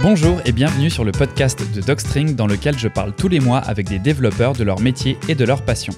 [0.00, 3.58] Bonjour et bienvenue sur le podcast de Docstring dans lequel je parle tous les mois
[3.58, 5.92] avec des développeurs de leur métier et de leur passion.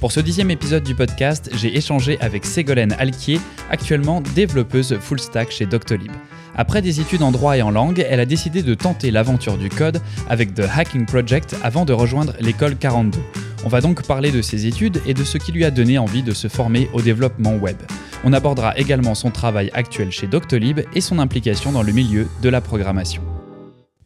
[0.00, 3.38] Pour ce dixième épisode du podcast, j'ai échangé avec Ségolène Alquier,
[3.70, 6.10] actuellement développeuse full stack chez Doctolib.
[6.56, 9.68] Après des études en droit et en langue, elle a décidé de tenter l'aventure du
[9.68, 10.00] code
[10.30, 13.18] avec The Hacking Project avant de rejoindre l'école 42.
[13.66, 16.22] On va donc parler de ses études et de ce qui lui a donné envie
[16.22, 17.76] de se former au développement web.
[18.24, 22.48] On abordera également son travail actuel chez Doctolib et son implication dans le milieu de
[22.48, 23.22] la programmation.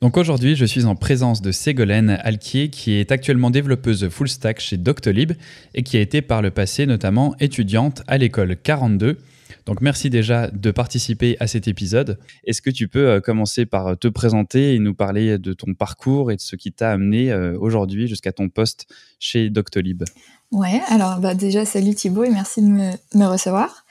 [0.02, 4.60] Donc aujourd'hui, je suis en présence de Ségolène Alquier, qui est actuellement développeuse full stack
[4.60, 5.32] chez Doctolib
[5.74, 9.16] et qui a été par le passé notamment étudiante à l'école 42.
[9.64, 12.18] Donc merci déjà de participer à cet épisode.
[12.44, 16.30] Est-ce que tu peux euh, commencer par te présenter et nous parler de ton parcours
[16.30, 18.86] et de ce qui t'a amené euh, aujourd'hui jusqu'à ton poste
[19.18, 20.04] chez Doctolib?
[20.52, 23.84] Ouais, alors bah déjà salut Thibaut et merci de me recevoir.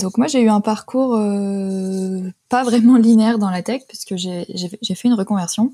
[0.00, 4.44] Donc moi j'ai eu un parcours euh, pas vraiment linéaire dans la tech puisque j'ai
[4.94, 5.72] fait une reconversion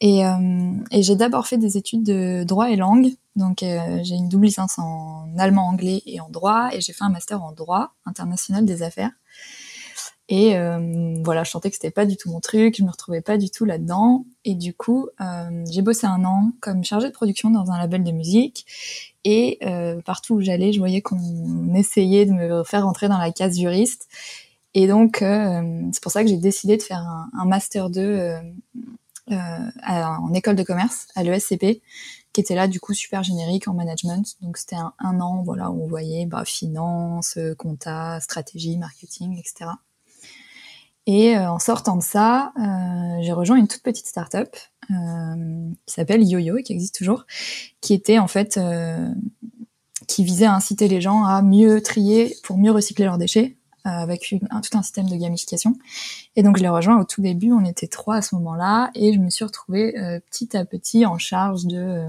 [0.00, 3.08] et, euh, et j'ai d'abord fait des études de droit et langue.
[3.34, 7.04] Donc euh, j'ai une double licence en allemand, anglais et en droit et j'ai fait
[7.04, 9.12] un master en droit international des affaires.
[10.30, 10.58] Et
[11.24, 13.48] voilà, je sentais que c'était pas du tout mon truc, je me retrouvais pas du
[13.48, 14.26] tout là-dedans.
[14.44, 15.08] Et du coup,
[15.70, 18.66] j'ai bossé un an comme chargée de production dans un label de musique.
[19.30, 23.30] Et euh, partout où j'allais, je voyais qu'on essayait de me faire rentrer dans la
[23.30, 24.08] case juriste.
[24.72, 28.40] Et donc, euh, c'est pour ça que j'ai décidé de faire un, master 2 euh,
[29.30, 31.82] en école de commerce à l'ESCP,
[32.32, 34.36] qui était là du coup super générique en management.
[34.40, 39.72] Donc c'était un, un, an, voilà, où on voyait bah, finance, compta, stratégie, marketing, etc.
[41.08, 44.54] Et euh, en sortant de ça, euh, j'ai rejoint une toute petite start-up
[44.90, 47.24] euh, qui s'appelle YoYo et qui existe toujours,
[47.80, 48.60] qui était en fait
[50.06, 54.30] qui visait à inciter les gens à mieux trier pour mieux recycler leurs déchets avec
[54.30, 55.76] une, un, tout un système de gamification.
[56.36, 59.14] Et donc je l'ai rejoint au tout début, on était trois à ce moment-là, et
[59.14, 59.94] je me suis retrouvée
[60.30, 62.06] petit à petit en charge de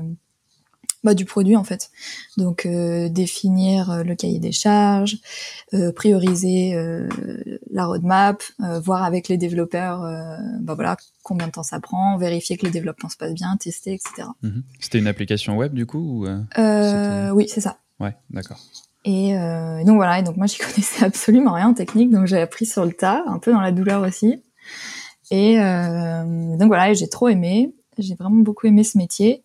[1.03, 1.92] bah, du produit en fait.
[2.38, 5.17] Donc euh, définir euh, le cahier des charges,
[5.73, 7.08] euh, prioriser euh,
[7.71, 10.02] la roadmap, euh, voir avec les développeurs,
[10.61, 13.93] bah voilà combien de temps ça prend, vérifier que le développement se passe bien, tester,
[13.93, 14.27] etc.
[14.42, 14.64] Mhm.
[14.80, 16.27] C'était une application web du coup ou,
[17.33, 17.77] Oui, c'est ça.
[17.99, 18.60] Ouais, d'accord.
[19.05, 19.33] Et
[19.86, 22.86] donc voilà, et donc moi j'y connaissais absolument rien en technique, donc j'ai appris sur
[22.86, 24.43] le tas, un peu dans la douleur aussi.
[25.31, 29.43] Et donc voilà, j'ai trop aimé, j'ai vraiment beaucoup aimé ce métier.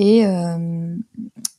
[0.00, 0.94] Et, euh,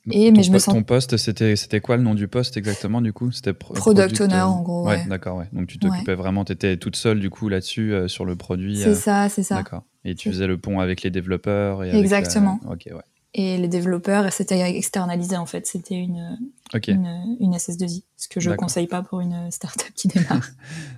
[0.09, 0.73] et mais je me sens.
[0.73, 3.31] Ton poste, c'était c'était quoi le nom du poste exactement du coup?
[3.31, 4.88] C'était product, owner en gros.
[4.88, 5.35] Ouais, d'accord.
[5.35, 5.50] Ouais.
[5.51, 8.77] Donc tu t'occupais vraiment, tu étais toute seule du coup là-dessus euh, sur le produit.
[8.77, 8.95] C'est euh...
[8.95, 9.55] ça, c'est ça.
[9.55, 9.83] D'accord.
[10.05, 11.83] Et tu faisais le pont avec les développeurs.
[11.83, 12.61] Et exactement.
[12.66, 13.03] Avec, ok, ouais.
[13.35, 15.67] Et les développeurs, c'était externalisé en fait.
[15.67, 16.40] C'était une,
[16.73, 16.94] okay.
[16.94, 20.50] une, une SS2I, ce que je ne conseille pas pour une startup qui démarre.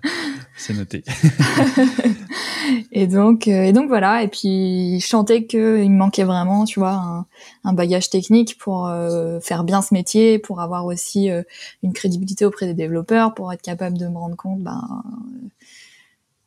[0.57, 1.03] C'est noté.
[2.91, 4.23] et donc, euh, et donc voilà.
[4.23, 7.25] Et puis, je sentais qu'il me manquait vraiment, tu vois, un,
[7.63, 11.41] un bagage technique pour euh, faire bien ce métier, pour avoir aussi euh,
[11.83, 15.03] une crédibilité auprès des développeurs, pour être capable de me rendre compte, ben,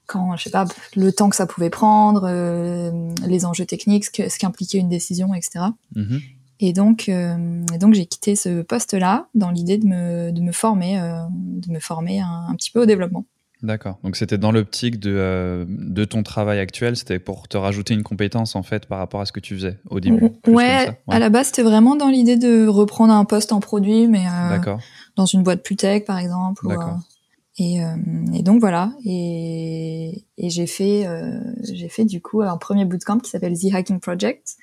[0.06, 0.66] quand, je sais pas,
[0.96, 2.28] le temps que ça pouvait prendre,
[3.26, 5.66] les enjeux techniques, ce, qu'impliquait une décision, etc.
[5.96, 6.20] Mm-hmm.
[6.60, 10.52] Et donc, euh, et donc j'ai quitté ce poste-là dans l'idée de me, de me
[10.52, 13.24] former, euh, de me former un, un, petit peu au développement.
[13.62, 13.98] D'accord.
[14.04, 18.02] Donc c'était dans l'optique de, euh, de ton travail actuel, c'était pour te rajouter une
[18.02, 20.22] compétence en fait par rapport à ce que tu faisais au début.
[20.46, 24.06] Ouais, ouais, à la base c'était vraiment dans l'idée de reprendre un poste en produit,
[24.06, 24.76] mais euh,
[25.16, 26.68] dans une boîte plus tech par exemple.
[26.68, 26.98] D'accord.
[26.98, 27.13] Ou,
[27.58, 27.96] et, euh,
[28.34, 28.92] et, donc voilà.
[29.04, 31.06] Et, et j'ai fait,
[31.62, 34.56] j'ai fait du coup un premier bootcamp qui s'appelle The Hacking Project,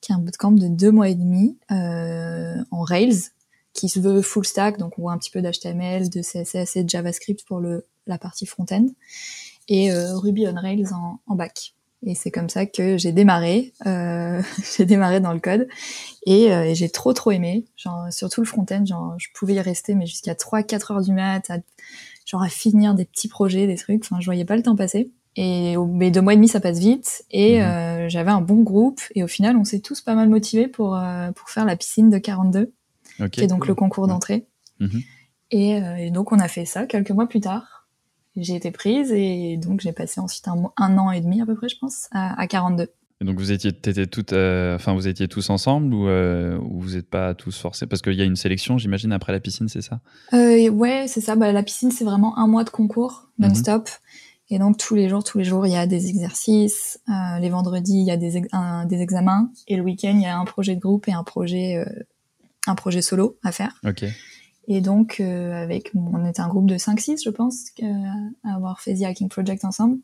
[0.00, 3.30] qui est un bootcamp de deux mois et demi en Rails,
[3.74, 6.84] qui se veut full stack, donc on voit un petit peu d'HTML, de CSS et
[6.84, 8.86] de JavaScript pour le la partie front-end,
[9.68, 11.74] et euh, Ruby on Rails en, en back.
[12.06, 13.72] Et c'est comme ça que j'ai démarré.
[13.86, 14.40] Euh,
[14.76, 15.68] j'ai démarré dans le code
[16.26, 17.66] et, euh, et j'ai trop trop aimé.
[17.76, 21.50] Genre surtout le front-end, genre je pouvais y rester mais jusqu'à 3-4 heures du mat,
[21.50, 21.58] à,
[22.28, 24.04] genre à finir des petits projets, des trucs.
[24.04, 25.10] Enfin, je voyais pas le temps passer.
[25.36, 27.24] Et mais deux mois et demi, ça passe vite.
[27.30, 27.62] Et mmh.
[27.62, 29.00] euh, j'avais un bon groupe.
[29.14, 32.10] Et au final, on s'est tous pas mal motivés pour euh, pour faire la piscine
[32.10, 32.72] de 42,
[33.20, 34.46] okay, qui est donc le concours d'entrée.
[34.78, 34.98] Mmh.
[35.50, 37.78] Et, euh, et donc on a fait ça quelques mois plus tard
[38.36, 41.54] j'ai été prise et donc j'ai passé ensuite un, un, an et demi à peu
[41.54, 42.88] près, je pense, à, à 42.
[43.20, 43.72] Et donc vous étiez,
[44.06, 47.86] toutes, euh, enfin vous étiez tous ensemble ou, euh, ou vous n'êtes pas tous forcés?
[47.86, 50.00] Parce qu'il y a une sélection, j'imagine après la piscine, c'est ça?
[50.32, 51.34] Euh, Ouais, c'est ça.
[51.34, 53.88] Bah, la piscine c'est vraiment un mois de concours non-stop.
[53.88, 53.98] Mm -hmm.
[54.50, 57.00] Et donc tous les jours, tous les jours, il y a des exercices.
[57.08, 59.50] Euh, les vendredis, il y a des, ex un, des examens.
[59.66, 61.84] Et le week-end, il y a un projet de groupe et un projet,
[62.66, 63.74] un projet solo à faire.
[63.84, 64.04] Ok.
[64.68, 67.56] Et donc, avec, on était un groupe de 5-6, je pense,
[68.44, 69.98] à avoir fait The Hacking Project ensemble.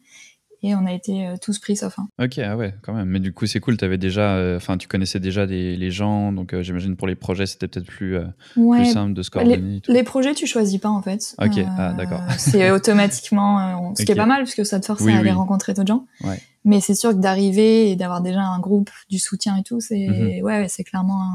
[0.64, 2.08] Et on a été euh, tous pris sauf un.
[2.18, 3.08] Ok, ah ouais, quand même.
[3.08, 3.76] Mais du coup, c'est cool.
[3.82, 7.44] Avais déjà, euh, enfin, tu connaissais déjà les gens, donc euh, j'imagine pour les projets,
[7.44, 8.16] c'était peut-être plus,
[8.54, 9.82] plus, simple de se coordonner.
[9.86, 11.36] Les, les, projets, tu choisis pas en fait.
[11.38, 12.22] Ok, ah, d'accord.
[12.38, 15.74] c'est automatiquement, ce qui est pas mal parce que ça te force à aller rencontrer
[15.74, 16.06] d'autres gens.
[16.22, 16.40] Ouais.
[16.64, 20.06] Mais c'est sûr que d'arriver et d'avoir déjà un groupe, du soutien et tout, c'est
[20.08, 20.42] mhm.
[20.44, 21.30] ouais, c'est clairement,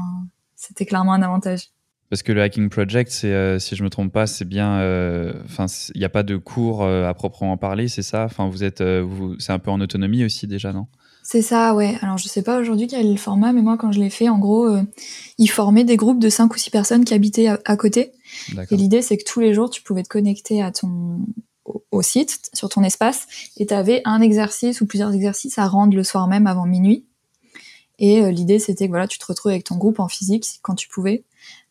[0.56, 1.68] c'était clairement un avantage.
[2.10, 4.80] Parce que le Hacking Project, c'est, euh, si je me trompe pas, c'est bien.
[4.80, 8.24] Euh, enfin, il n'y a pas de cours euh, à proprement parler, c'est ça?
[8.24, 10.86] Enfin, vous êtes, vous, c'est un peu en autonomie aussi déjà, non?
[11.22, 11.96] C'est ça, ouais.
[12.02, 14.28] Alors, je sais pas aujourd'hui quel est le format, mais moi, quand je l'ai fait,
[14.28, 14.68] en gros,
[15.38, 18.10] ils formaient des groupes de 5 ou 6 personnes qui habitaient à, côté.
[18.72, 21.20] Et l'idée, c'est que tous les jours, tu pouvais te connecter à ton
[21.92, 25.94] au, site, sur ton espace, et tu avais un exercice ou plusieurs exercices à rendre
[25.94, 27.06] le soir même avant minuit.
[28.00, 30.88] Et l'idée, c'était que voilà, tu te retrouves avec ton groupe en physique quand tu
[30.88, 31.22] pouvais.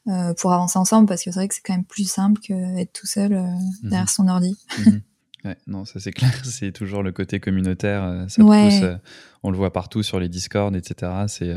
[0.09, 2.93] Euh, pour avancer ensemble parce que c'est vrai que c'est quand même plus simple qu'être
[2.93, 3.43] tout seul euh,
[3.83, 3.89] mhm.
[3.89, 4.57] derrière son ordi.
[5.45, 8.03] Ouais, non, ça c'est clair, c'est toujours le côté communautaire.
[8.03, 8.83] Euh, ça pousse,
[9.41, 11.13] on le voit partout sur les Discord, etc.
[11.29, 11.55] C'est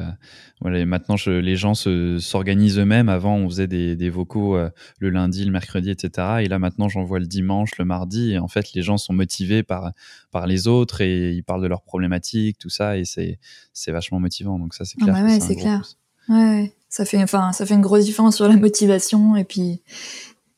[0.60, 3.08] voilà, maintenant je, les gens se, s'organisent eux-mêmes.
[3.08, 4.56] Avant, on faisait des, des vocaux
[5.00, 6.42] le lundi, le mercredi, etc.
[6.42, 8.34] Et là maintenant, j'en vois le dimanche, le mardi.
[8.34, 9.90] Et en fait, les gens sont motivés par
[10.30, 12.96] par les autres et ils parlent de leurs problématiques, tout ça.
[12.98, 13.40] Et c'est
[13.72, 14.60] c'est vachement motivant.
[14.60, 15.16] Donc ça c'est ah clair.
[15.16, 15.82] bah ouais, c'est clair.
[16.28, 19.80] Ouais ça fait enfin ça fait une grosse différence sur la motivation et puis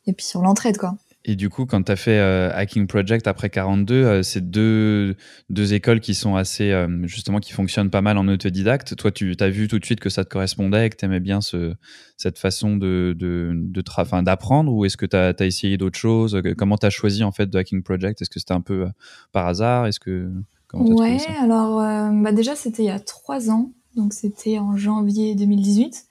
[0.06, 0.96] et puis sur l'entraide quoi.
[1.26, 5.16] Et du coup, quand tu as fait euh, Hacking Project après 42, euh, c'est deux,
[5.48, 8.94] deux écoles qui sont assez, euh, justement, qui fonctionnent pas mal en autodidacte.
[8.94, 11.40] Toi, tu as vu tout de suite que ça te correspondait, que tu aimais bien
[11.40, 11.76] ce,
[12.18, 16.42] cette façon de, de, de d'apprendre ou est-ce que tu as, essayé d'autres choses?
[16.58, 18.20] Comment tu as choisi en fait de Hacking Project?
[18.20, 18.86] Est-ce que c'était un peu
[19.32, 19.86] par hasard?
[19.86, 20.30] Est-ce que,
[20.74, 21.78] Ouais, alors
[22.22, 26.04] bah déjà, c'était il y a trois ans, donc c'était en janvier 2018.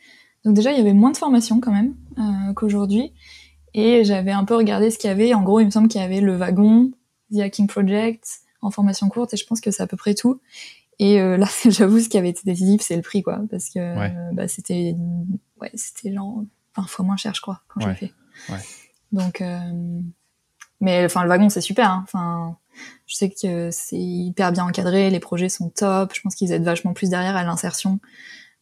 [0.46, 3.14] Donc déjà, il y avait moins de formations quand même euh, qu'aujourd'hui.
[3.74, 5.34] Et j'avais un peu regardé ce qu'il y avait.
[5.34, 6.92] En gros, il me semble qu'il y avait le wagon,
[7.34, 8.26] The Hacking Project,
[8.62, 10.42] en formation courte, et je pense que c'est à peu près tout.
[11.00, 14.34] Et euh, là, j'avoue, ce qui avait été décisif, c'est le prix, quoi, parce que
[14.34, 14.96] bah, c'était,
[15.60, 16.44] ouais, c'était genre
[16.78, 18.14] 20 fois moins cher, je crois, quand j'ai fait.
[18.50, 18.60] Ouais.
[19.12, 19.60] Donc, euh...
[20.82, 21.90] mais enfin, le wagon, c'est super.
[21.90, 22.02] Hein.
[22.04, 22.58] Enfin,
[23.06, 26.14] je sais que c'est hyper bien encadré, les projets sont top.
[26.14, 28.00] Je pense qu'ils aident vachement plus derrière à l'insertion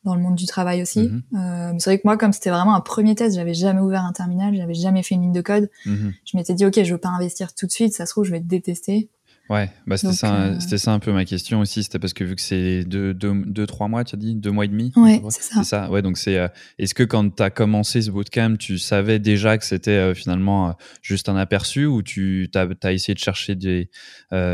[0.04, 1.02] dans le monde du travail aussi.
[1.02, 1.24] Mhm.
[1.36, 4.14] Euh, c'est vrai que moi, comme c'était vraiment un premier test, j'avais jamais ouvert un
[4.14, 5.70] terminal, j'avais jamais fait une ligne de code.
[5.86, 6.14] Mhm.
[6.26, 8.32] Je m'étais dit, ok, je veux pas investir tout de suite, ça se trouve, je
[8.32, 9.10] vais détester.
[9.50, 11.84] Ouais, bah c'était ça, euh, c'était ça un peu ma question aussi.
[11.84, 14.52] C'était parce que vu que c'est deux, deux, deux, trois mois, tu as dit, deux
[14.52, 14.94] mois et demi.
[14.96, 15.64] Ouais, c'est ça.
[15.64, 15.92] ça.
[15.92, 16.38] Ouais, donc c'est.
[16.38, 16.48] Euh,
[16.80, 20.76] est-ce que quand tu as commencé ce bootcamp, tu savais déjà que c'était euh, finalement
[21.02, 23.90] juste un aperçu ou tu as, as, essayé de chercher des,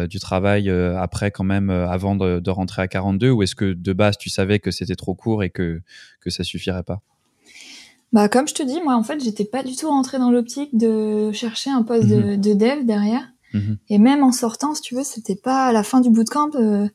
[0.09, 3.93] du travail après quand même avant de, de, rentrer à 42 ou est-ce que de
[3.93, 5.81] base tu savais que c'était trop court et que
[6.21, 7.01] que ça suffirait pas?
[8.13, 10.75] Bah comme je te dis, moi en fait, j'étais pas du tout rentrée dans l'optique
[10.75, 12.41] de chercher un poste de, mhm.
[12.41, 13.27] de dev derrière.
[13.53, 13.77] Mhm.
[13.89, 16.51] Et même en sortant, si tu veux, c'était pas à la fin du bootcamp.
[16.55, 16.87] Euh,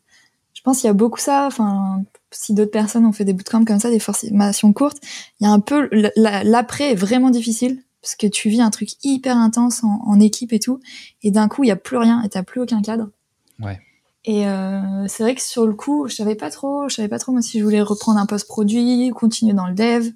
[0.54, 1.46] je pense qu'il y a beaucoup ça.
[1.46, 4.98] Enfin, si d'autres personnes ont fait des bootcamps comme ça, des formations courtes,
[5.40, 8.90] il y a un peu l'après est vraiment difficile parce que tu vis un truc
[9.04, 10.80] hyper intense en, équipe et tout,
[11.22, 13.10] et d'un coup il y a plus rien et t'as plus aucun cadre.
[13.60, 13.78] Ouais.
[14.24, 17.20] Et euh, c'est vrai que sur le coup, je savais pas trop, je savais pas
[17.20, 20.10] trop moi si je voulais reprendre un poste produit, continuer dans le dev.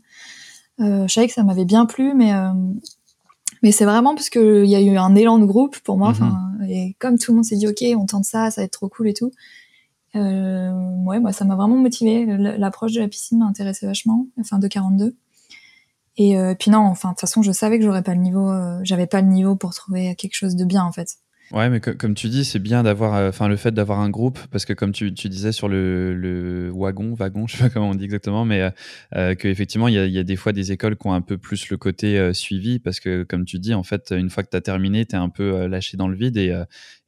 [0.80, 2.50] Euh, je savais que ça m'avait bien plu, mais euh,
[3.62, 6.12] mais c'est vraiment parce que il y a eu un élan de groupe pour moi.
[6.12, 6.66] Mhm.
[6.68, 8.88] et comme tout le monde s'est dit ok, on tente ça, ça va être trop
[8.88, 9.32] cool et tout.
[10.16, 10.72] Euh,
[11.04, 12.26] ouais, moi ça m'a vraiment motivé.
[12.26, 15.14] L'approche de la piscine m'a intéressé vachement, enfin de 42.
[16.18, 18.50] Et euh, puis non, enfin de toute façon, je savais que j'aurais pas le niveau,
[18.50, 21.18] euh, j'avais pas le niveau pour trouver quelque chose de bien en fait.
[21.52, 24.40] Ouais, mais comme tu dis, c'est bien d'avoir, euh, enfin, le fait d'avoir un groupe,
[24.50, 27.94] parce que comme tu, disais sur le, le, wagon, wagon, je sais pas comment on
[27.94, 28.70] dit exactement, mais euh,
[29.14, 31.38] euh qu'effectivement, il y a, y a, des fois des écoles qui ont un peu
[31.38, 34.50] plus le côté euh, suivi, parce que comme tu dis, en fait, une fois que
[34.50, 36.36] tu as terminé, tu es un peu lâché dans le vide.
[36.36, 36.52] Et,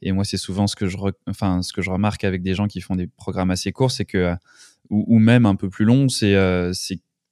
[0.02, 2.68] et moi, c'est souvent ce que, je enfin, ce que je remarque avec des gens
[2.68, 4.34] qui font des programmes assez courts, c'est que,
[4.88, 6.36] ou, ou, même un peu plus longs, c'est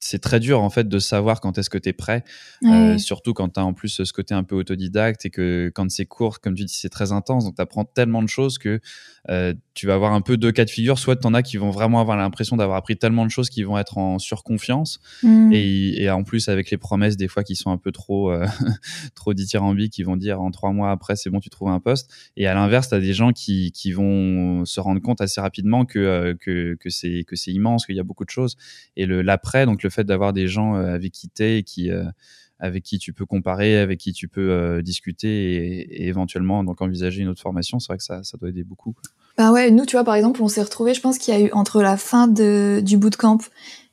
[0.06, 2.24] c'est très dur en fait de savoir quand est-ce que tu es prêt,
[2.64, 5.90] euh, surtout quand tu as en plus ce côté un peu autodidacte et que quand
[5.90, 8.80] c'est court, comme tu dis, c'est très intense, donc tu apprends tellement de choses que
[9.28, 11.56] euh, tu vas avoir un peu deux cas de figure, soit tu en as qui
[11.56, 15.00] vont vraiment avoir l'impression d'avoir appris tellement de choses qui vont être en surconfiance.
[15.22, 15.52] Mm.
[15.52, 18.46] et, et, en plus avec les promesses des fois qui sont un peu trop euh,
[19.14, 22.10] trop dithyrambiques, qui vont dire en trois mois après c'est bon tu trouves un poste.
[22.36, 25.84] Et à l'inverse tu as des gens qui, qui vont se rendre compte assez rapidement
[25.84, 28.56] que euh, que, que c'est immense, qu'il y a beaucoup de choses.
[28.96, 32.04] Et l'après donc le fait d'avoir des gens euh, avec qui t'es et qui euh,
[32.58, 37.22] avec qui tu peux comparer, avec qui tu peux euh, discuter et, éventuellement donc envisager
[37.22, 38.94] une autre formation, c'est vrai que ça, ça doit aider beaucoup.
[39.36, 41.40] Bah ouais, nous tu vois par exemple on s'est retrouvés, je pense qu'il y a
[41.40, 43.38] eu entre la fin de, du bootcamp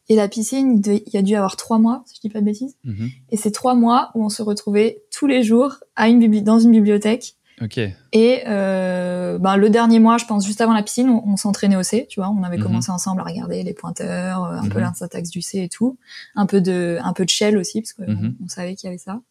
[0.10, 2.41] et la piscine, il, y a dû y avoir trois mois, si je dis pas
[2.41, 2.75] de bêtises.
[2.86, 3.12] Mm-hmm.
[3.31, 6.72] Et c'est trois mois où on se retrouvait tous les jours à une dans une
[6.72, 7.79] bibliothèque Ok.
[8.12, 11.83] Et euh, ben, le dernier mois, je pense juste avant la piscine, on, s'entraînait au
[11.83, 12.29] C, tu vois.
[12.29, 12.63] On avait Mhm.
[12.63, 14.86] commencé ensemble à regarder les pointeurs, euh, un peu Mhm.
[14.86, 15.98] la syntaxe du C et tout,
[16.36, 18.36] un peu de un peu de shell aussi parce qu'on Mhm.
[18.43, 19.22] on savait qu'il y avait ça.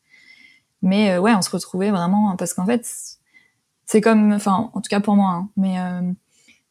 [0.82, 2.88] Mais euh, ouais, on se retrouvait vraiment parce qu'en fait,
[3.86, 6.00] c'est comme, enfin, en tout cas pour moi, hein, mais euh,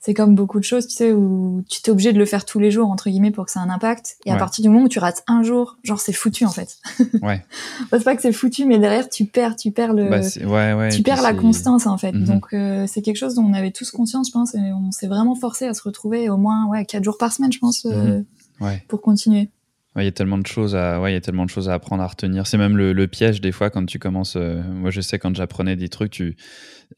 [0.04, 2.58] c'est comme beaucoup de choses, tu sais, où tu t'es obligé de le faire tous
[2.60, 4.18] les jours entre guillemets pour que ça ait un impact.
[4.26, 6.78] Et à partir du moment où tu rates un jour, genre c'est foutu en fait.
[7.22, 7.46] Ouais.
[7.92, 10.90] c'est pas que c'est foutu, mais derrière tu perds, tu perds le, Bah, ouais, ouais.
[10.90, 12.14] tu perds la constance en fait.
[12.14, 12.26] Mhm.
[12.26, 15.08] Donc euh, c'est quelque chose dont on avait tous conscience, je pense, et on s'est
[15.08, 17.92] vraiment forcé à se retrouver au moins ouais quatre jours par semaine, je pense, euh,
[18.18, 18.26] Mhm.
[18.60, 18.84] Ouais.
[18.88, 19.50] pour continuer.
[19.96, 21.68] Ouais, il y a tellement de choses à, ouais, il y a tellement de choses
[21.68, 22.48] à apprendre à retenir.
[22.48, 24.36] C'est même le, le piège des fois quand tu commences.
[24.38, 26.38] euh, moi, je sais quand j'apprenais des trucs, tu,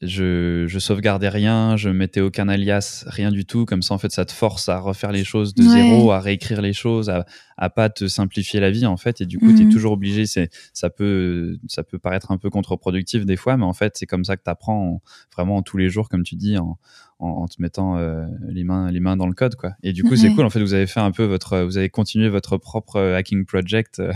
[0.02, 3.64] je, je sauvegardais rien, je mettais aucun alias, rien du tout.
[3.64, 5.68] Comme ça, en fait, ça te force à refaire les choses de Ouais.
[5.68, 7.24] zéro, à réécrire les choses, à,
[7.56, 9.20] à pas te simplifier la vie en fait.
[9.20, 9.70] Et du coup, tu es Mhm.
[9.72, 10.26] toujours obligé.
[10.26, 14.06] C'est, ça peut, ça peut paraître un peu contre-productif des fois, mais en fait, c'est
[14.06, 15.00] comme ça que tu apprends
[15.34, 16.78] vraiment tous les jours, comme tu dis, en,
[17.20, 19.72] en, en te mettant euh, les mains, les mains dans le code, quoi.
[19.82, 20.44] Et du coup, c'est cool.
[20.44, 23.46] En fait, vous avez fait un peu votre, vous avez continué votre propre euh, hacking
[23.46, 24.00] project.
[24.00, 24.12] euh,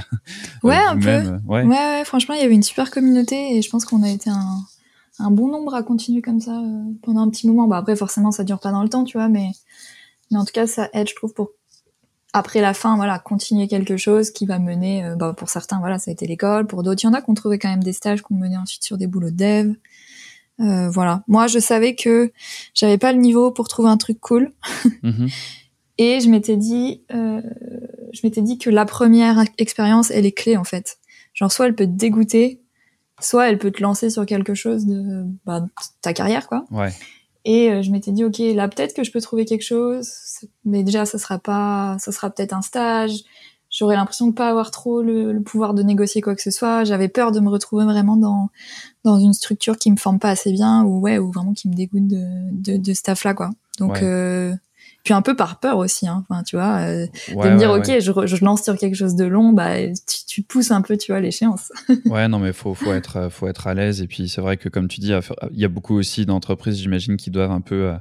[0.64, 1.40] Ouais, un vous-même.
[1.46, 1.62] Ouais.
[1.64, 4.28] Ouais, ouais, franchement, il y avait une super communauté et je pense qu'on a été
[4.30, 4.58] un,
[5.18, 7.66] un bon nombre à continuer comme ça euh, pendant un petit moment.
[7.66, 9.50] Bah après, forcément, ça dure pas dans le temps, tu vois, mais,
[10.30, 11.50] mais en tout cas, ça aide, je trouve, pour
[12.32, 15.98] après la fin, voilà, continuer quelque chose qui va mener, euh, bah, pour certains, voilà,
[15.98, 17.82] ça a été l'école, pour d'autres, il y en a qui ont trouvé quand même
[17.82, 19.74] des stages qu'on menait ensuite sur des boulots de dev.
[20.60, 21.22] Euh, voilà.
[21.28, 22.32] Moi, je savais que
[22.74, 24.52] j'avais pas le niveau pour trouver un truc cool.
[25.02, 25.28] Mhm.
[26.00, 27.42] Et je m'étais dit, euh,
[28.12, 30.98] je m'étais dit que la première expérience, elle est clé en fait.
[31.34, 32.60] Genre soit elle peut te dégoûter,
[33.20, 35.66] soit elle peut te lancer sur quelque chose de bah,
[36.02, 36.64] ta carrière quoi.
[36.70, 36.92] Ouais.
[37.44, 40.10] Et euh, je m'étais dit ok là peut-être que je peux trouver quelque chose,
[40.64, 43.22] mais déjà ça sera pas, ça sera peut-être un stage.
[43.70, 46.84] J'aurais l'impression de pas avoir trop le, le pouvoir de négocier quoi que ce soit.
[46.84, 48.48] J'avais peur de me retrouver vraiment dans
[49.04, 51.74] dans une structure qui me forme pas assez bien ou ouais ou vraiment qui me
[51.74, 53.50] dégoûte de de, de ce taf là quoi.
[53.78, 54.00] Donc Ouais.
[54.04, 54.54] euh,
[55.04, 56.24] puis un peu par peur aussi, hein.
[56.28, 58.00] Enfin, tu vois, euh, Ouais, de me dire ouais, ok, ouais.
[58.00, 61.20] je, lance sur quelque chose de long, bah tu, tu pousses un peu, tu vois,
[61.20, 61.72] l'échéance.
[62.06, 64.00] Ouais, non, mais faut, faut être, euh, faut être à l'aise.
[64.02, 65.12] Et puis, c'est vrai que, comme tu dis,
[65.52, 67.94] il y a beaucoup aussi d'entreprises, j'imagine, qui doivent un peu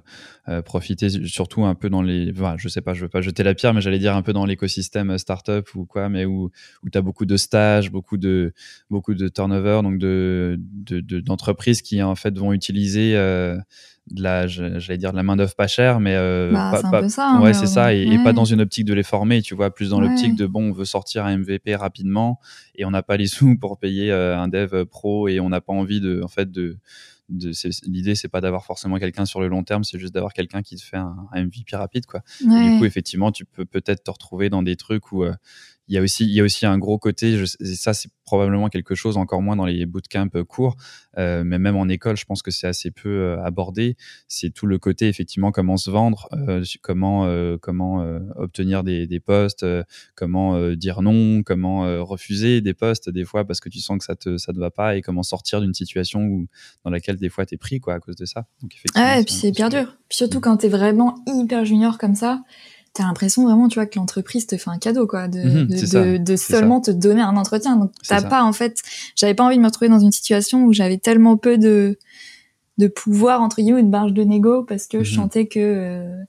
[0.50, 3.44] euh, profiter, surtout un peu dans les, enfin, je sais pas, je veux pas jeter
[3.44, 6.51] la pierre, mais j'allais dire un peu dans l'écosystème startup ou quoi, mais où,
[6.84, 8.54] où tu as beaucoup de stages, beaucoup de,
[8.89, 13.58] beaucoup de turnover, donc de, de, de- d'entreprises qui, en fait, vont utiliser, euh,
[14.12, 17.30] de la, j'allais dire de la main-d'œuvre pas chère, mais euh, bah, pas, pas- ça.
[17.30, 19.74] hein, ouais, c'est euh, ça, et, pas dans une optique de les former, tu vois,
[19.74, 20.08] plus dans Ouais.
[20.08, 22.40] l'optique de bon, on veut sortir un MVP rapidement
[22.76, 25.62] et on n'a pas les sous pour payer euh, un dev pro et on n'a
[25.62, 26.78] pas envie de, en fait, de,
[27.30, 27.52] de
[27.86, 30.78] l'idée c'est pas d'avoir forcément quelqu'un sur le long terme, c'est juste d'avoir quelqu'un qui
[30.78, 32.22] te fait un, un MVP rapide, quoi.
[32.42, 35.34] Et du coup, effectivement, tu peux peut-être te retrouver dans des trucs où euh,
[35.88, 37.38] il y a aussi, il y a aussi un gros côté.
[37.38, 40.75] Je, et ça, c'est probablement quelque chose encore moins dans les bootcamps euh, courts,
[41.17, 43.96] euh, mais même en école, je pense que c'est assez peu euh, abordé.
[44.27, 47.25] C'est tout le côté effectivement comment se vendre, euh, comment
[47.62, 49.65] comment obtenir des, des postes,
[50.15, 54.15] comment dire non, comment refuser des postes des fois parce que tu sens que ça
[54.15, 56.48] te ça te va pas et comment sortir d'une situation où
[56.84, 58.46] dans laquelle des fois t'es pris quoi à cause de ça.
[58.62, 59.08] Donc effectivement.
[59.08, 59.98] Ouais, et puis c'est hyper dur.
[60.10, 62.41] Puis surtout quand t'es vraiment hyper junior comme ça,
[62.98, 66.36] t'as l'impression vraiment, tu vois, que l'entreprise te fait un cadeau, quoi, de, Mhm, de,
[66.36, 67.75] seulement te donner un entretien.
[67.77, 68.82] Donc t'as pas, en fait,
[69.16, 71.98] j'avais pas envie de me retrouver dans une situation où j'avais tellement peu de,
[72.77, 75.16] de pouvoir, entre guillemets, ou de marge de négo, parce que je Mhm.
[75.16, 76.24] sentais que euh,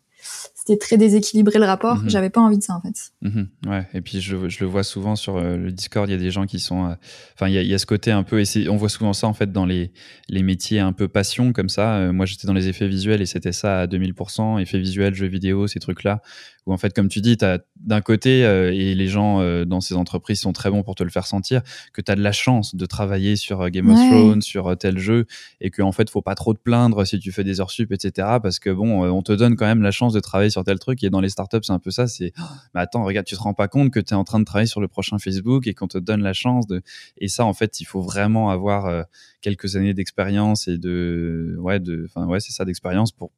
[0.54, 1.96] c'était très déséquilibré le rapport.
[2.02, 2.10] Mhm.
[2.10, 3.12] J'avais pas envie de ça, en fait.
[3.22, 6.14] Mhm, ouais, et puis je, je le vois souvent sur euh, le Discord, il y
[6.14, 6.86] a des gens qui sont.
[6.86, 6.94] euh,
[7.34, 8.40] Enfin, il y a, il y a ce côté un peu.
[8.40, 9.92] Et on voit souvent ça en fait dans les,
[10.28, 12.12] les métiers un peu passion comme ça.
[12.12, 14.58] Moi, j'étais dans les effets visuels et c'était ça à 2000%.
[14.58, 16.20] Effets visuels, jeux vidéo, ces trucs-là.
[16.68, 19.64] Où en fait, comme tu dis, tu as d'un côté, euh, et les gens euh,
[19.64, 21.62] dans ces entreprises sont très bons pour te le faire sentir,
[21.94, 23.96] que tu as de la chance de travailler sur euh, Game of.
[23.96, 25.24] Thrones, sur tel jeu,
[25.62, 28.36] et qu'en fait, faut pas trop te plaindre si tu fais des heures sup, etc.
[28.42, 31.02] Parce que bon, on te donne quand même la chance de travailler sur tel truc.
[31.02, 32.06] Et dans les startups, c'est un peu ça.
[32.06, 32.34] C'est
[32.74, 34.66] mais attends, regarde, tu te rends pas compte que tu es en train de travailler
[34.66, 36.82] sur le prochain Facebook et qu'on te donne la chance de.
[37.16, 39.06] Et ça, en fait, il faut vraiment avoir
[39.40, 41.56] quelques années d'expérience et de.
[41.60, 42.04] Ouais, de.
[42.04, 43.30] Enfin, ouais, c'est ça, d'expérience pour.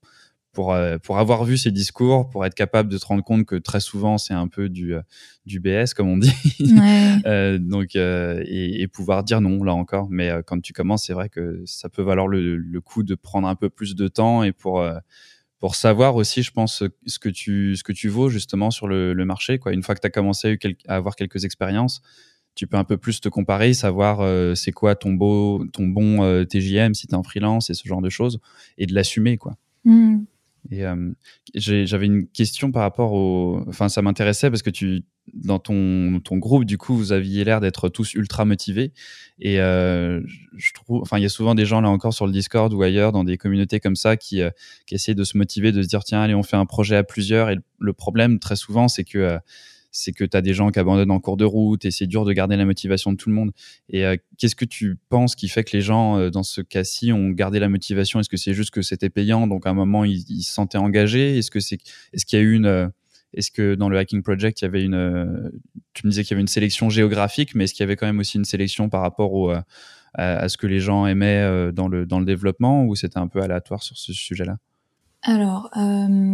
[0.52, 3.54] Pour, euh, pour avoir vu ces discours, pour être capable de te rendre compte que
[3.54, 5.00] très souvent c'est un peu du, euh,
[5.47, 7.16] du BS comme on dit, Ouais.
[7.26, 10.09] Euh, donc euh, et, et pouvoir dire non là encore.
[10.11, 13.14] Mais euh, quand tu commences, c'est vrai que ça peut valoir le, le coup de
[13.14, 14.83] prendre un peu plus de temps et pour
[15.61, 19.12] pour savoir aussi, je pense, ce que tu ce que tu vaux justement sur le,
[19.12, 19.59] le marché.
[19.59, 19.73] Quoi.
[19.73, 22.00] Une fois que tu as commencé à, avoir quelques expériences,
[22.54, 26.25] tu peux un peu plus te comparer, savoir euh, c'est quoi ton beau ton bon
[26.25, 28.40] euh, TJM si tu es en freelance et ce genre de choses
[28.78, 29.57] et de l'assumer quoi.
[29.85, 30.25] Hmm.
[30.70, 30.84] Et
[31.54, 33.64] j'avais une question par rapport au.
[33.68, 37.60] Enfin, ça m'intéressait parce que tu, dans ton, ton groupe, du coup, vous aviez l'air
[37.60, 38.92] d'être tous ultra motivés.
[39.38, 41.02] Et je trouve.
[41.02, 43.24] Enfin, il y a souvent des gens là encore sur le Discord ou ailleurs, dans
[43.24, 44.42] des communautés comme ça, qui,
[44.86, 47.04] qui essaient de se motiver, de se dire tiens, allez, on fait un projet à
[47.04, 47.50] plusieurs.
[47.50, 49.38] Et le problème, très souvent, c'est que
[49.90, 52.25] c'est que tu as des gens qui abandonnent en cours de route et c'est dur
[52.25, 53.50] de garder la motivation de tout le monde.
[53.88, 57.12] Et euh, qu'est-ce que tu penses qui fait que les gens, euh, dans ce cas-ci,
[57.12, 58.20] ont gardé la motivation?
[58.20, 61.38] Est-ce que c'est juste que c'était payant, donc à un moment, ils, se sentaient engagés?
[61.38, 61.78] Est-ce que c'est,
[62.12, 62.88] est-ce qu'il y a eu une, euh,
[63.35, 65.50] est-ce que dans le Hacking Project, il y avait une,
[65.94, 68.06] tu me disais qu'il y avait une sélection géographique, mais est-ce qu'il y avait quand
[68.06, 69.52] même aussi une sélection par rapport au,
[70.14, 73.40] à, ce que les gens aimaient dans le, dans le développement ou c'était un peu
[73.40, 74.56] aléatoire sur ce sujet-là?
[75.23, 75.70] Alors,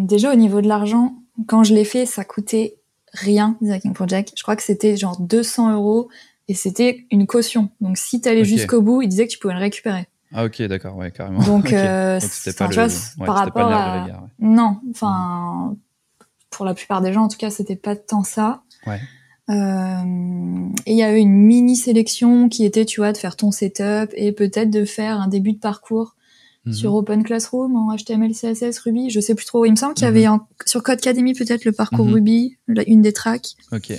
[0.07, 2.79] déjà au niveau de l'argent, quand je l'ai fait, ça coûtait
[3.17, 4.33] rien des Hacking Project.
[4.37, 6.09] Je crois que c'était genre 200 euros
[6.49, 7.71] et c'était une caution.
[7.81, 10.07] Donc si tu allais jusqu'au bout, il disait que tu pouvais le récupérer.
[10.33, 11.43] Ah ok, d'accord, ouais, carrément.
[11.43, 12.21] Donc, euh,
[12.59, 14.07] pas le, par rapport à...
[14.41, 15.77] Non, enfin,
[16.51, 18.63] pour la plupart des gens, en tout cas, c'était pas tant ça.
[18.87, 19.01] Ouais.
[19.49, 23.37] Euh, et il y a eu une mini sélection qui était, tu vois, de faire
[23.37, 26.16] ton setup et peut-être de faire un début de parcours
[26.73, 26.97] sur mhm.
[26.97, 29.11] Open Classroom en HTML, CSS, Ruby.
[29.11, 29.65] Je sais plus trop.
[29.65, 30.41] Il me semble qu'il y avait mhm.
[30.65, 32.15] sur Codecademy peut-être le parcours mhm.
[32.15, 32.57] Ruby,
[32.87, 33.57] une des tracks.
[33.73, 33.93] Ok.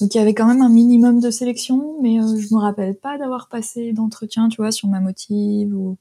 [0.00, 2.94] Donc il y avait quand même un minimum de sélection, mais euh, je me rappelle
[2.96, 5.96] pas d'avoir passé d'entretien, tu vois, sur ma motive ou.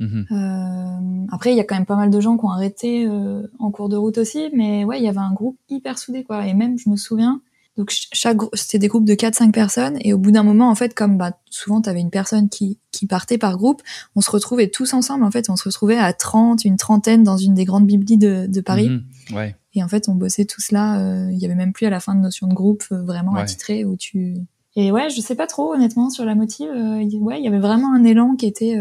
[0.00, 3.46] Euh, après, il y a quand même pas mal de gens qui ont arrêté euh,
[3.60, 6.46] en cours de route aussi, mais ouais, il y avait un groupe hyper soudé, quoi.
[6.48, 7.40] Et même, je me souviens,
[7.76, 10.94] donc chaque c'était des groupes de 4-5 personnes et au bout d'un moment en fait
[10.94, 13.82] comme bah souvent tu avais une personne qui qui partait par groupe,
[14.16, 17.36] on se retrouvait tous ensemble en fait, on se retrouvait à 30, une trentaine dans
[17.36, 18.88] une des grandes biblies de, de Paris.
[18.88, 19.36] Mhm.
[19.36, 19.56] ouais.
[19.74, 21.98] Et en fait, on bossait tous là, euh, il y avait même plus à la
[21.98, 23.40] fin de notion de groupe euh, vraiment ouais.
[23.40, 24.36] attitré où tu
[24.76, 27.58] Et ouais, je sais pas trop honnêtement sur la motive, euh, ouais, il y avait
[27.58, 28.78] vraiment un élan qui était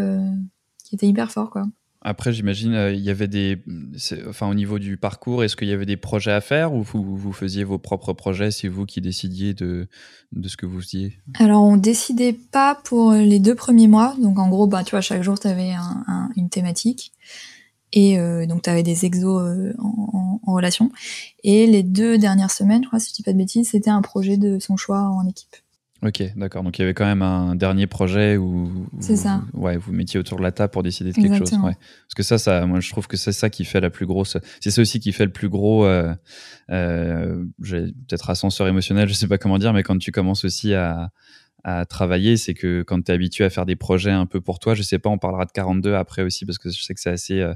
[0.84, 1.66] qui était hyper fort quoi.
[2.06, 3.64] Après, j'imagine, euh, il y avait des.
[4.28, 7.32] Enfin, au niveau du parcours, est-ce qu'il y avait des projets à faire ou vous,
[7.32, 8.52] faisiez vos propres projets?
[8.52, 9.88] C'est vous qui décidiez de,
[10.34, 11.18] de ce que vous faisiez?
[11.40, 14.16] Alors, on décidait pas pour les deux premiers mois.
[14.22, 17.14] Donc, en gros, bah, tu vois, chaque jour, tu avais un, une thématique.
[17.94, 20.92] Et euh, donc, tu avais des exos euh, en, en, relation.
[21.44, 24.02] Et les deux dernières semaines, je crois, si je dis pas de bêtises, c'était un
[24.02, 25.56] projet de son choix en équipe.
[26.04, 26.64] Ok, d'accord.
[26.64, 29.42] Donc il y avait quand même un dernier projet où vous, ça.
[29.54, 31.54] ouais, vous mettiez autour de la table pour décider de quelque chose.
[31.54, 31.76] Ouais.
[31.76, 34.38] Parce que ça, ça, moi je trouve que c'est ça qui fait la plus grosse.
[34.60, 35.86] C'est ça aussi qui fait le plus gros.
[35.86, 36.14] Euh,
[36.72, 41.12] euh, peut-être ascenseur émotionnel, je sais pas comment dire, mais quand tu commences aussi à,
[41.64, 44.60] à travailler, c'est que quand tu es habitué à faire des projets un peu pour
[44.60, 47.00] toi, je sais pas, on parlera de 42 après aussi parce que je sais que
[47.00, 47.54] c'est assez euh,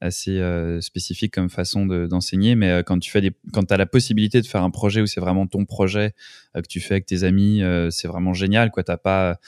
[0.00, 3.86] assez euh, spécifique comme façon d'enseigner, mais euh, quand tu fais des quand as la
[3.86, 6.14] possibilité de faire un projet où c'est vraiment ton projet
[6.54, 9.38] que tu fais avec tes amis, c'est vraiment génial quoi, t'as pas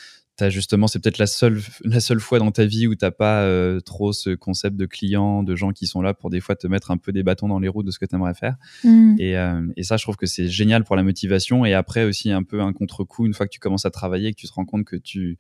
[0.49, 3.81] justement, c'est peut-être la seule, la seule fois dans ta vie où t'as pas euh,
[3.81, 6.91] trop ce concept de clients, de gens qui sont là pour des fois te mettre
[6.91, 8.57] un peu des bâtons dans les roues de ce que tu aimerais faire.
[8.85, 9.17] Mm.
[9.19, 11.65] Et, euh, et, ça, je trouve que c'est génial pour la motivation.
[11.65, 14.41] Et après aussi un peu un contre-coup une fois que tu commences à travailler, que
[14.41, 15.39] tu te rends compte que tu